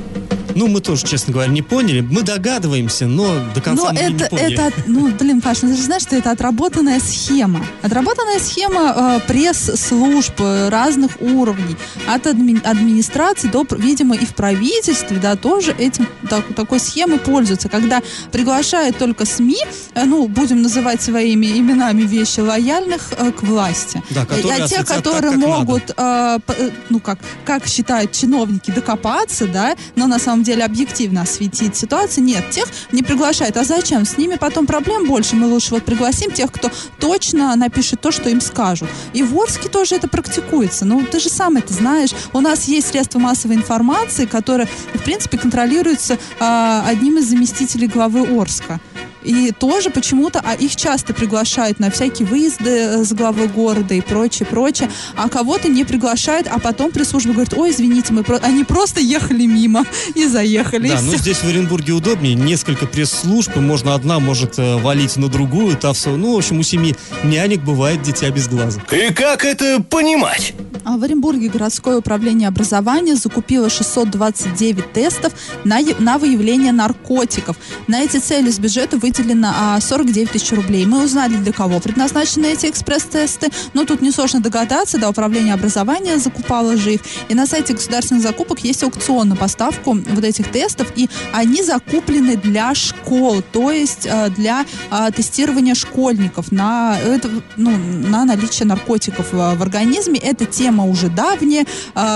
Ну, 0.56 0.68
мы 0.68 0.80
тоже, 0.80 1.04
честно 1.04 1.34
говоря, 1.34 1.50
не 1.50 1.60
поняли. 1.60 2.00
Мы 2.00 2.22
догадываемся, 2.22 3.06
но 3.06 3.26
до 3.54 3.60
конца 3.60 3.92
Но 3.92 3.92
мы 3.92 4.00
это, 4.00 4.24
не 4.24 4.30
поняли. 4.30 4.45
Это, 4.52 4.72
ну, 4.86 5.08
блин, 5.08 5.40
Паш, 5.40 5.62
ну 5.62 5.70
ты 5.70 5.76
же 5.76 5.82
знаешь, 5.82 6.02
что 6.02 6.16
это 6.16 6.30
отработанная 6.30 7.00
схема. 7.00 7.64
Отработанная 7.82 8.38
схема 8.38 8.94
э, 8.96 9.20
пресс-служб 9.26 10.40
э, 10.40 10.68
разных 10.68 11.20
уровней. 11.20 11.76
От 12.06 12.26
адми- 12.26 12.64
администрации 12.64 13.48
до, 13.48 13.66
видимо, 13.70 14.14
и 14.14 14.24
в 14.24 14.34
правительстве, 14.34 15.18
да, 15.18 15.36
тоже 15.36 15.74
этим, 15.76 16.06
так- 16.28 16.54
такой 16.54 16.80
схемой 16.80 17.18
пользуются. 17.18 17.68
Когда 17.68 18.02
приглашают 18.32 18.98
только 18.98 19.24
СМИ, 19.24 19.58
э, 19.94 20.04
ну, 20.04 20.28
будем 20.28 20.62
называть 20.62 21.02
своими 21.02 21.46
именами 21.58 22.02
вещи, 22.02 22.40
лояльных 22.40 23.12
э, 23.18 23.32
к 23.32 23.42
власти. 23.42 24.02
Да, 24.10 24.24
которые 24.24 24.64
а 24.64 24.68
те, 24.68 24.76
так, 24.76 24.88
которые 24.88 25.32
как 25.32 25.40
могут, 25.40 25.90
э, 25.96 26.38
э, 26.48 26.70
ну, 26.90 27.00
как, 27.00 27.18
как 27.44 27.66
считают 27.66 28.12
чиновники, 28.12 28.70
докопаться, 28.70 29.46
да, 29.46 29.76
но 29.96 30.06
на 30.06 30.18
самом 30.18 30.42
деле 30.42 30.64
объективно 30.64 31.22
осветить 31.22 31.76
ситуацию, 31.76 32.24
нет, 32.24 32.48
тех 32.50 32.66
не 32.92 33.02
приглашают. 33.02 33.56
А 33.56 33.64
зачем? 33.64 34.04
С 34.04 34.16
ними 34.16 34.35
потом 34.36 34.66
проблем 34.66 35.06
больше. 35.06 35.36
Мы 35.36 35.46
лучше 35.46 35.70
вот 35.70 35.84
пригласим 35.84 36.30
тех, 36.30 36.52
кто 36.52 36.70
точно 36.98 37.54
напишет 37.56 38.00
то, 38.00 38.10
что 38.10 38.28
им 38.28 38.40
скажут. 38.40 38.88
И 39.12 39.22
в 39.22 39.36
Орске 39.36 39.68
тоже 39.68 39.96
это 39.96 40.08
практикуется. 40.08 40.84
Ну, 40.84 41.04
ты 41.04 41.20
же 41.20 41.28
сам 41.28 41.56
это 41.56 41.72
знаешь. 41.72 42.10
У 42.32 42.40
нас 42.40 42.64
есть 42.68 42.88
средства 42.88 43.18
массовой 43.18 43.56
информации, 43.56 44.26
которые, 44.26 44.68
в 44.94 45.02
принципе, 45.02 45.38
контролируются 45.38 46.18
а, 46.38 46.84
одним 46.86 47.18
из 47.18 47.28
заместителей 47.28 47.88
главы 47.88 48.26
Орска. 48.40 48.80
И 49.26 49.50
тоже 49.50 49.90
почему-то, 49.90 50.40
а 50.44 50.54
их 50.54 50.76
часто 50.76 51.12
приглашают 51.12 51.80
на 51.80 51.90
всякие 51.90 52.28
выезды 52.28 52.70
э, 52.70 53.04
с 53.04 53.12
главы 53.12 53.48
города 53.48 53.92
и 53.94 54.00
прочее, 54.00 54.46
прочее, 54.46 54.88
а 55.16 55.28
кого-то 55.28 55.68
не 55.68 55.84
приглашают, 55.84 56.46
а 56.46 56.60
потом 56.60 56.92
пресс-служба 56.92 57.32
говорит, 57.32 57.54
ой, 57.54 57.70
извините, 57.70 58.12
мы 58.12 58.22
про... 58.22 58.36
они 58.36 58.62
просто 58.62 59.00
ехали 59.00 59.46
мимо 59.46 59.84
и 60.14 60.26
заехали. 60.26 60.88
Да, 60.88 61.00
и 61.00 61.02
ну 61.02 61.16
здесь 61.16 61.38
в 61.38 61.48
Оренбурге 61.48 61.92
удобнее. 61.92 62.34
Несколько 62.34 62.86
пресс-служб, 62.86 63.56
и 63.56 63.60
можно 63.60 63.94
одна 63.94 64.20
может 64.20 64.58
э, 64.58 64.76
валить 64.76 65.16
на 65.16 65.28
другую, 65.28 65.76
та 65.76 65.92
все. 65.92 66.16
Ну, 66.16 66.34
в 66.34 66.38
общем, 66.38 66.60
у 66.60 66.62
семьи 66.62 66.94
нянек 67.24 67.62
бывает 67.62 68.02
дитя 68.02 68.30
без 68.30 68.46
глаза. 68.46 68.80
И 68.92 69.12
как 69.12 69.44
это 69.44 69.82
понимать? 69.82 70.54
А 70.84 70.96
в 70.96 71.02
Оренбурге 71.02 71.48
городское 71.48 71.96
управление 71.96 72.46
образования 72.46 73.16
закупило 73.16 73.68
629 73.68 74.92
тестов 74.92 75.32
на, 75.64 75.80
на 75.98 76.16
выявление 76.16 76.70
наркотиков. 76.70 77.56
На 77.88 78.02
эти 78.02 78.18
цели 78.18 78.50
с 78.50 78.60
бюджета 78.60 78.96
выделено 79.18 79.52
а, 79.54 79.80
49 79.80 80.30
тысяч 80.30 80.52
рублей. 80.52 80.86
Мы 80.86 81.04
узнали, 81.04 81.36
для 81.36 81.52
кого 81.52 81.80
предназначены 81.80 82.46
эти 82.46 82.66
экспресс-тесты. 82.66 83.48
Но 83.74 83.84
тут 83.84 84.02
несложно 84.02 84.40
догадаться, 84.40 84.98
да, 84.98 85.08
управление 85.10 85.54
образования 85.54 86.18
закупало 86.18 86.76
же 86.76 86.94
их. 86.94 87.00
И 87.28 87.34
на 87.34 87.46
сайте 87.46 87.74
государственных 87.74 88.22
закупок 88.22 88.60
есть 88.60 88.82
аукцион 88.82 89.28
на 89.28 89.36
поставку 89.36 89.94
вот 89.94 90.24
этих 90.24 90.50
тестов, 90.50 90.92
и 90.96 91.08
они 91.32 91.62
закуплены 91.62 92.36
для 92.36 92.74
школ, 92.74 93.42
то 93.52 93.70
есть 93.70 94.06
э, 94.06 94.30
для 94.30 94.64
э, 94.90 95.10
тестирования 95.14 95.74
школьников 95.74 96.52
на, 96.52 96.98
это, 96.98 97.30
ну, 97.56 97.70
на 97.70 98.24
наличие 98.24 98.66
наркотиков 98.66 99.32
в 99.32 99.62
организме. 99.62 100.18
Эта 100.18 100.44
тема 100.46 100.84
уже 100.86 101.08
давняя, 101.08 101.66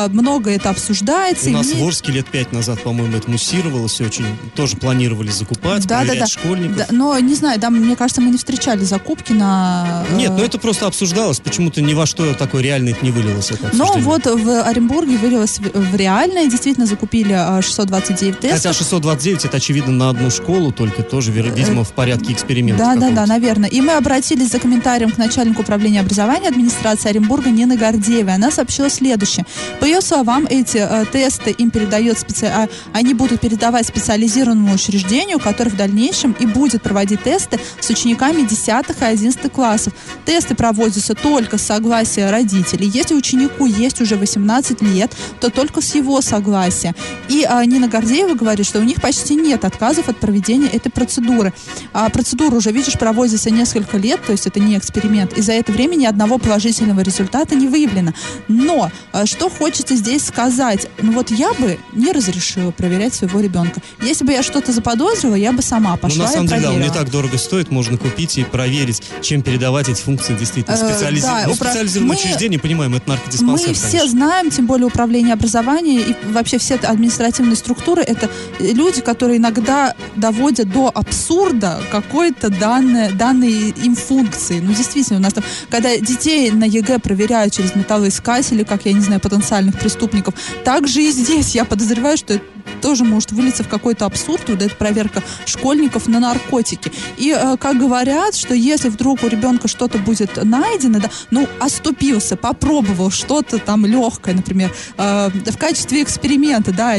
много 0.08 0.50
это 0.50 0.70
обсуждается. 0.70 1.48
У 1.50 1.52
нас 1.52 1.66
имеет- 1.66 1.80
в 1.84 1.86
Орске 1.86 2.12
лет 2.12 2.26
пять 2.26 2.52
назад, 2.52 2.82
по-моему, 2.82 3.16
это 3.16 3.30
муссировалось 3.30 4.00
очень. 4.00 4.26
Тоже 4.54 4.76
планировали 4.76 5.30
закупать, 5.30 5.86
Да, 5.86 6.00
да, 6.00 6.06
проверять 6.06 6.20
да. 6.20 6.26
школьников. 6.26 6.76
Да, 6.76 6.86
но 6.90 7.18
не 7.18 7.34
знаю, 7.34 7.58
да, 7.60 7.70
мне 7.70 7.96
кажется, 7.96 8.20
мы 8.20 8.30
не 8.30 8.38
встречали 8.38 8.84
закупки 8.84 9.32
на... 9.32 10.04
э, 10.10 10.16
Нет, 10.16 10.32
ну 10.36 10.42
это 10.42 10.58
просто 10.58 10.86
обсуждалось. 10.86 11.40
Почему-то 11.40 11.80
ни 11.82 11.94
во 11.94 12.06
что 12.06 12.34
такое 12.34 12.62
реально 12.62 12.90
это 12.90 13.04
не 13.04 13.10
вылилось. 13.10 13.50
Это 13.50 13.70
Но 13.72 13.94
вот 13.98 14.26
в 14.26 14.62
Оренбурге 14.62 15.16
вылилось 15.16 15.58
в, 15.58 15.96
реальное, 15.96 16.46
действительно 16.46 16.86
закупили 16.86 17.34
э, 17.34 17.62
629 17.62 18.40
тестов. 18.40 18.58
Хотя 18.58 18.72
629 18.72 19.44
это 19.44 19.56
очевидно 19.56 19.92
на 19.92 20.10
одну 20.10 20.30
школу, 20.30 20.72
только 20.72 21.02
тоже, 21.02 21.32
видимо, 21.32 21.84
в 21.84 21.92
порядке 21.92 22.32
эксперимента. 22.32 22.82
Да, 22.82 22.94
да, 22.96 23.10
да, 23.10 23.26
наверное. 23.26 23.68
И 23.68 23.80
мы 23.80 23.94
обратились 23.94 24.50
за 24.50 24.58
комментарием 24.58 25.10
к 25.10 25.18
начальнику 25.18 25.62
управления 25.62 26.00
образования 26.00 26.48
администрации 26.48 27.10
Оренбурга 27.10 27.50
Нины 27.50 27.76
Гордеевой. 27.76 28.34
Она 28.34 28.50
сообщила 28.50 28.88
следующее. 28.90 29.44
По 29.80 29.84
ее 29.84 30.00
словам, 30.00 30.46
эти 30.48 30.78
э, 30.78 31.04
тесты 31.12 31.50
им 31.50 31.70
передает 31.70 32.18
специ... 32.18 32.46
а, 32.46 32.68
они 32.92 33.14
будут 33.14 33.40
передавать 33.40 33.86
специализированному 33.86 34.74
учреждению, 34.74 35.38
которое 35.38 35.70
в 35.70 35.76
дальнейшем 35.76 36.32
и 36.38 36.46
будет 36.46 36.69
проводить 36.78 37.22
тесты 37.22 37.58
с 37.80 37.90
учениками 37.90 38.42
10 38.42 38.68
и 39.00 39.04
11 39.04 39.52
классов. 39.52 39.92
Тесты 40.24 40.54
проводятся 40.54 41.14
только 41.14 41.58
с 41.58 41.62
согласия 41.62 42.30
родителей. 42.30 42.90
Если 42.92 43.14
ученику 43.14 43.66
есть 43.66 44.00
уже 44.00 44.16
18 44.16 44.82
лет, 44.82 45.12
то 45.40 45.50
только 45.50 45.80
с 45.80 45.94
его 45.94 46.20
согласия. 46.20 46.94
И 47.28 47.44
а, 47.48 47.64
Нина 47.64 47.88
Гордеева 47.88 48.34
говорит, 48.34 48.66
что 48.66 48.78
у 48.78 48.82
них 48.82 49.00
почти 49.00 49.34
нет 49.34 49.64
отказов 49.64 50.08
от 50.08 50.18
проведения 50.18 50.68
этой 50.68 50.90
процедуры. 50.90 51.52
А, 51.92 52.08
процедура 52.08 52.56
уже, 52.56 52.72
видишь, 52.72 52.98
проводится 52.98 53.50
несколько 53.50 53.96
лет, 53.98 54.20
то 54.24 54.32
есть 54.32 54.46
это 54.46 54.60
не 54.60 54.76
эксперимент. 54.76 55.36
И 55.38 55.42
за 55.42 55.52
это 55.52 55.72
время 55.72 55.96
ни 55.96 56.06
одного 56.06 56.38
положительного 56.38 57.00
результата 57.00 57.54
не 57.54 57.68
выявлено. 57.68 58.12
Но 58.48 58.90
а, 59.12 59.26
что 59.26 59.48
хочется 59.48 59.96
здесь 59.96 60.24
сказать? 60.24 60.88
Ну 61.02 61.12
вот 61.12 61.30
я 61.30 61.52
бы 61.54 61.78
не 61.92 62.12
разрешила 62.12 62.70
проверять 62.70 63.14
своего 63.14 63.40
ребенка. 63.40 63.80
Если 64.02 64.24
бы 64.24 64.32
я 64.32 64.42
что-то 64.42 64.72
заподозрила, 64.72 65.34
я 65.34 65.52
бы 65.52 65.62
сама 65.62 65.92
Ну, 65.92 65.98
пошла 65.98 66.24
на 66.24 66.30
самом 66.30 66.46
и 66.46 66.48
деле, 66.48 66.59
да, 66.62 66.72
он 66.72 66.80
не 66.80 66.90
так 66.90 67.10
дорого 67.10 67.38
стоит, 67.38 67.70
можно 67.70 67.96
купить 67.98 68.38
и 68.38 68.44
проверить, 68.44 69.02
чем 69.22 69.42
передавать 69.42 69.88
эти 69.88 70.00
функции 70.00 70.34
действительно. 70.36 70.74
Э, 70.74 70.76
Специализи... 70.76 71.22
да, 71.26 71.42
ну, 71.46 71.52
упра- 71.52 71.66
специализированное 71.66 72.14
мы- 72.16 72.20
учреждение, 72.20 72.58
понимаем, 72.58 72.94
это 72.94 73.04
Мы 73.06 73.14
наркодиспансер, 73.14 73.74
все 73.74 73.82
конечно. 73.98 74.08
знаем, 74.10 74.50
тем 74.50 74.66
более 74.66 74.86
управление 74.86 75.34
образования 75.34 76.00
и 76.00 76.16
вообще 76.32 76.58
все 76.58 76.74
административные 76.76 77.56
структуры, 77.56 78.02
это 78.02 78.28
люди, 78.58 79.00
которые 79.00 79.38
иногда 79.38 79.94
доводят 80.16 80.70
до 80.72 80.90
абсурда 80.92 81.80
какой-то 81.90 82.50
данные, 82.50 83.10
данные 83.12 83.70
им 83.70 83.94
функции. 83.96 84.60
Ну, 84.60 84.72
действительно, 84.72 85.18
у 85.18 85.22
нас 85.22 85.32
там, 85.32 85.44
когда 85.70 85.96
детей 85.96 86.50
на 86.50 86.64
ЕГЭ 86.64 86.98
проверяют 86.98 87.54
через 87.54 87.74
металлоискатели, 87.74 88.62
как, 88.64 88.84
я 88.86 88.92
не 88.92 89.00
знаю, 89.00 89.20
потенциальных 89.20 89.78
преступников, 89.78 90.34
так 90.64 90.88
же 90.88 91.02
и 91.02 91.10
здесь. 91.10 91.54
Я 91.54 91.64
подозреваю, 91.64 92.16
что 92.16 92.34
это 92.34 92.44
тоже 92.80 93.04
может 93.04 93.32
вылиться 93.32 93.62
в 93.62 93.68
какой-то 93.68 94.06
абсурд, 94.06 94.48
вот 94.48 94.62
эта 94.62 94.74
проверка 94.74 95.22
школьников 95.46 96.08
на 96.08 96.20
наркотики. 96.20 96.92
И, 97.16 97.30
э, 97.30 97.56
как 97.56 97.78
говорят, 97.78 98.34
что 98.34 98.54
если 98.54 98.88
вдруг 98.88 99.22
у 99.22 99.28
ребенка 99.28 99.68
что-то 99.68 99.98
будет 99.98 100.42
найдено, 100.42 101.00
да, 101.00 101.10
ну, 101.30 101.48
оступился, 101.58 102.36
попробовал 102.36 103.10
что-то 103.10 103.58
там 103.58 103.86
легкое, 103.86 104.34
например, 104.34 104.72
э, 104.96 105.30
в 105.30 105.58
качестве 105.58 106.02
эксперимента, 106.02 106.72
да, 106.72 106.96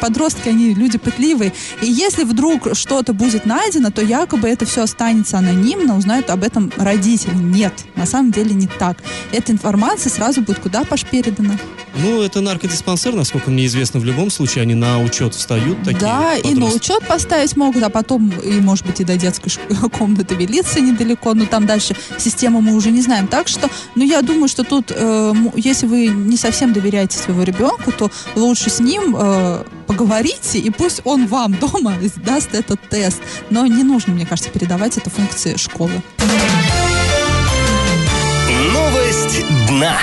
подростки, 0.00 0.48
они 0.48 0.74
люди 0.74 0.98
пытливые, 0.98 1.52
и 1.80 1.86
если 1.86 2.24
вдруг 2.24 2.74
что-то 2.74 3.12
будет 3.12 3.46
найдено, 3.46 3.90
то 3.90 4.02
якобы 4.02 4.48
это 4.48 4.64
все 4.64 4.82
останется 4.82 5.38
анонимно, 5.38 5.96
узнают 5.96 6.30
об 6.30 6.42
этом 6.42 6.72
родители. 6.76 7.34
Нет, 7.34 7.72
на 7.94 8.06
самом 8.06 8.32
деле 8.32 8.54
не 8.54 8.66
так. 8.66 8.98
Эта 9.32 9.52
информация 9.52 10.10
сразу 10.10 10.40
будет 10.42 10.58
куда 10.58 10.84
Паш 10.84 11.04
передана. 11.04 11.56
Ну, 11.98 12.22
это 12.22 12.40
наркодиспансер, 12.40 13.14
насколько 13.14 13.50
мне 13.50 13.66
известно, 13.66 14.00
в 14.00 14.04
любом 14.04 14.30
случае 14.30 14.62
они 14.62 14.74
на 14.74 15.00
учет 15.00 15.34
встают, 15.34 15.78
такие 15.82 16.00
да, 16.00 16.34
и 16.34 16.48
на 16.54 16.60
подростки. 16.62 16.76
учет 16.76 17.06
поставить 17.06 17.56
могут, 17.56 17.82
а 17.82 17.90
потом, 17.90 18.30
и, 18.30 18.60
может 18.60 18.86
быть, 18.86 19.00
и 19.00 19.04
до 19.04 19.16
детской 19.16 19.50
комнаты 19.98 20.34
велиться 20.34 20.80
недалеко, 20.80 21.34
но 21.34 21.46
там 21.46 21.66
дальше 21.66 21.96
систему 22.18 22.60
мы 22.60 22.74
уже 22.74 22.90
не 22.90 23.00
знаем. 23.00 23.28
Так 23.28 23.48
что, 23.48 23.70
ну, 23.94 24.04
я 24.04 24.22
думаю, 24.22 24.48
что 24.48 24.64
тут, 24.64 24.92
э, 24.94 25.34
если 25.56 25.86
вы 25.86 26.08
не 26.08 26.36
совсем 26.36 26.72
доверяете 26.72 27.18
своего 27.18 27.42
ребенку, 27.42 27.92
то 27.92 28.10
лучше 28.34 28.68
с 28.70 28.80
ним 28.80 29.16
э, 29.18 29.64
поговорите, 29.86 30.58
и 30.58 30.70
пусть 30.70 31.00
он 31.04 31.26
вам 31.26 31.54
дома 31.60 31.94
даст 32.16 32.54
этот 32.54 32.80
тест. 32.88 33.20
Но 33.50 33.66
не 33.66 33.82
нужно, 33.82 34.12
мне 34.12 34.26
кажется, 34.26 34.50
передавать 34.50 34.98
это 34.98 35.10
функции 35.10 35.56
школы. 35.56 36.02
Новость 38.72 39.44
дна. 39.68 39.96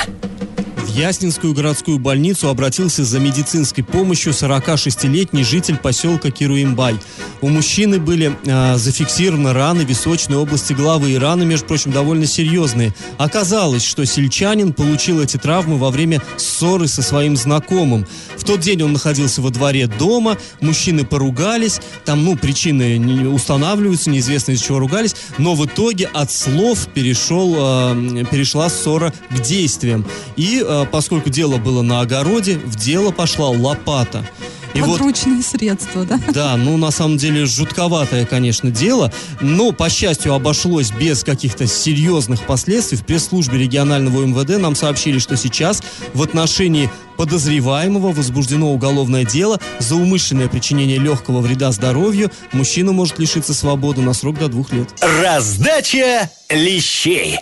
Яснинскую 0.96 1.56
городскую 1.56 1.98
больницу 1.98 2.50
обратился 2.50 3.04
за 3.04 3.20
медицинской 3.20 3.84
помощью 3.84 4.32
46-летний 4.32 5.44
житель 5.44 5.78
поселка 5.78 6.30
Кируимбай. 6.30 6.98
У 7.42 7.50
мужчины 7.50 7.98
были 7.98 8.38
э, 8.46 8.78
зафиксированы 8.78 9.54
раны 9.54 9.82
височной 9.82 10.38
области 10.38 10.74
головы 10.74 11.12
и 11.12 11.18
раны, 11.18 11.46
между 11.46 11.66
прочим, 11.66 11.92
довольно 11.92 12.28
серьезные. 12.28 12.94
Оказалось, 13.18 13.84
что 13.84 14.06
сельчанин 14.06 14.72
получил 14.72 15.20
эти 15.20 15.38
травмы 15.38 15.78
во 15.80 15.90
время 15.90 16.22
ссоры 16.38 16.88
со 16.88 17.02
своим 17.02 17.38
знакомым. 17.38 18.06
В 18.38 18.44
тот 18.44 18.60
день 18.60 18.84
он 18.84 18.94
находился 18.94 19.42
во 19.42 19.50
дворе 19.50 19.88
дома, 19.88 20.38
мужчины 20.62 21.06
поругались, 21.06 21.82
там, 22.06 22.24
ну, 22.24 22.36
причины 22.36 23.00
не 23.00 23.26
устанавливаются, 23.26 24.12
неизвестно 24.12 24.52
из 24.52 24.62
чего 24.62 24.78
ругались, 24.78 25.16
но 25.40 25.56
в 25.56 25.66
итоге 25.66 26.06
от 26.14 26.32
слов 26.32 26.88
перешел, 26.94 27.56
э, 27.58 28.26
перешла 28.30 28.70
ссора 28.70 29.12
к 29.32 29.42
действиям. 29.42 30.06
И 30.36 30.64
э, 30.64 30.83
поскольку 30.86 31.30
дело 31.30 31.58
было 31.58 31.82
на 31.82 32.02
огороде, 32.02 32.58
в 32.58 32.76
дело 32.76 33.12
пошла 33.12 33.50
лопата. 33.50 34.26
И 34.74 34.80
Подручные 34.82 35.38
вот, 35.38 35.46
средства, 35.46 36.04
да? 36.04 36.20
Да, 36.34 36.58
ну 36.58 36.78
на 36.78 36.90
самом 36.90 37.18
деле 37.18 37.46
жутковатое, 37.46 38.26
конечно, 38.26 38.72
дело, 38.72 39.14
но, 39.40 39.72
по 39.72 39.88
счастью, 39.88 40.34
обошлось 40.34 40.92
без 40.92 41.24
каких-то 41.24 41.68
серьезных 41.68 42.42
последствий. 42.42 42.98
В 42.98 43.06
пресс-службе 43.06 43.60
регионального 43.60 44.26
МВД 44.26 44.60
нам 44.60 44.76
сообщили, 44.76 45.20
что 45.20 45.38
сейчас 45.38 45.84
в 46.16 46.24
отношении 46.24 46.90
подозреваемого 47.18 48.12
возбуждено 48.14 48.74
уголовное 48.74 49.26
дело 49.26 49.60
за 49.78 49.96
умышленное 49.96 50.48
причинение 50.48 50.98
легкого 50.98 51.42
вреда 51.42 51.72
здоровью. 51.72 52.32
Мужчина 52.52 52.92
может 52.94 53.20
лишиться 53.20 53.54
свободы 53.54 54.02
на 54.02 54.14
срок 54.14 54.40
до 54.40 54.48
двух 54.48 54.74
лет. 54.74 54.90
Раздача 55.02 56.32
лещей. 56.50 57.38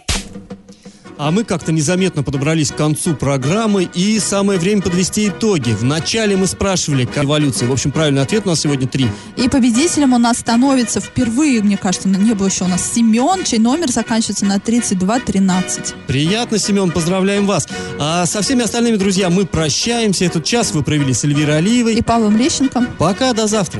А 1.24 1.30
мы 1.30 1.44
как-то 1.44 1.72
незаметно 1.72 2.24
подобрались 2.24 2.72
к 2.72 2.76
концу 2.76 3.14
программы, 3.14 3.84
и 3.84 4.18
самое 4.18 4.58
время 4.58 4.82
подвести 4.82 5.28
итоги. 5.28 5.70
Вначале 5.70 6.36
мы 6.36 6.48
спрашивали, 6.48 7.06
как 7.06 7.26
эволюция. 7.26 7.70
В 7.70 7.72
общем, 7.72 7.92
правильный 7.92 8.24
ответ 8.24 8.48
у 8.48 8.50
нас 8.50 8.62
сегодня 8.62 8.88
три. 8.88 9.06
И 9.38 9.48
победителем 9.48 10.14
у 10.14 10.18
нас 10.18 10.40
становится 10.40 11.00
впервые, 11.00 11.62
мне 11.62 11.78
кажется, 11.78 12.10
не 12.10 12.34
было 12.34 12.48
еще 12.48 12.64
у 12.64 12.68
нас 12.68 12.92
Семен, 12.92 13.44
чей 13.44 13.60
номер 13.60 13.92
заканчивается 13.92 14.46
на 14.46 14.60
3213. 14.60 15.94
Приятно, 16.08 16.58
Семен, 16.58 16.90
поздравляем 16.90 17.46
вас. 17.46 17.68
А 18.00 18.26
со 18.26 18.42
всеми 18.42 18.64
остальными, 18.64 18.96
друзья, 18.96 19.30
мы 19.30 19.46
прощаемся. 19.46 20.26
Этот 20.26 20.44
час 20.44 20.72
вы 20.72 20.82
провели 20.82 21.14
с 21.14 21.24
Эльвирой 21.24 21.60
Алиевой. 21.60 21.94
И 21.94 22.02
Павлом 22.02 22.36
Лещенко. 22.36 22.88
Пока, 22.98 23.34
до 23.34 23.46
завтра. 23.46 23.80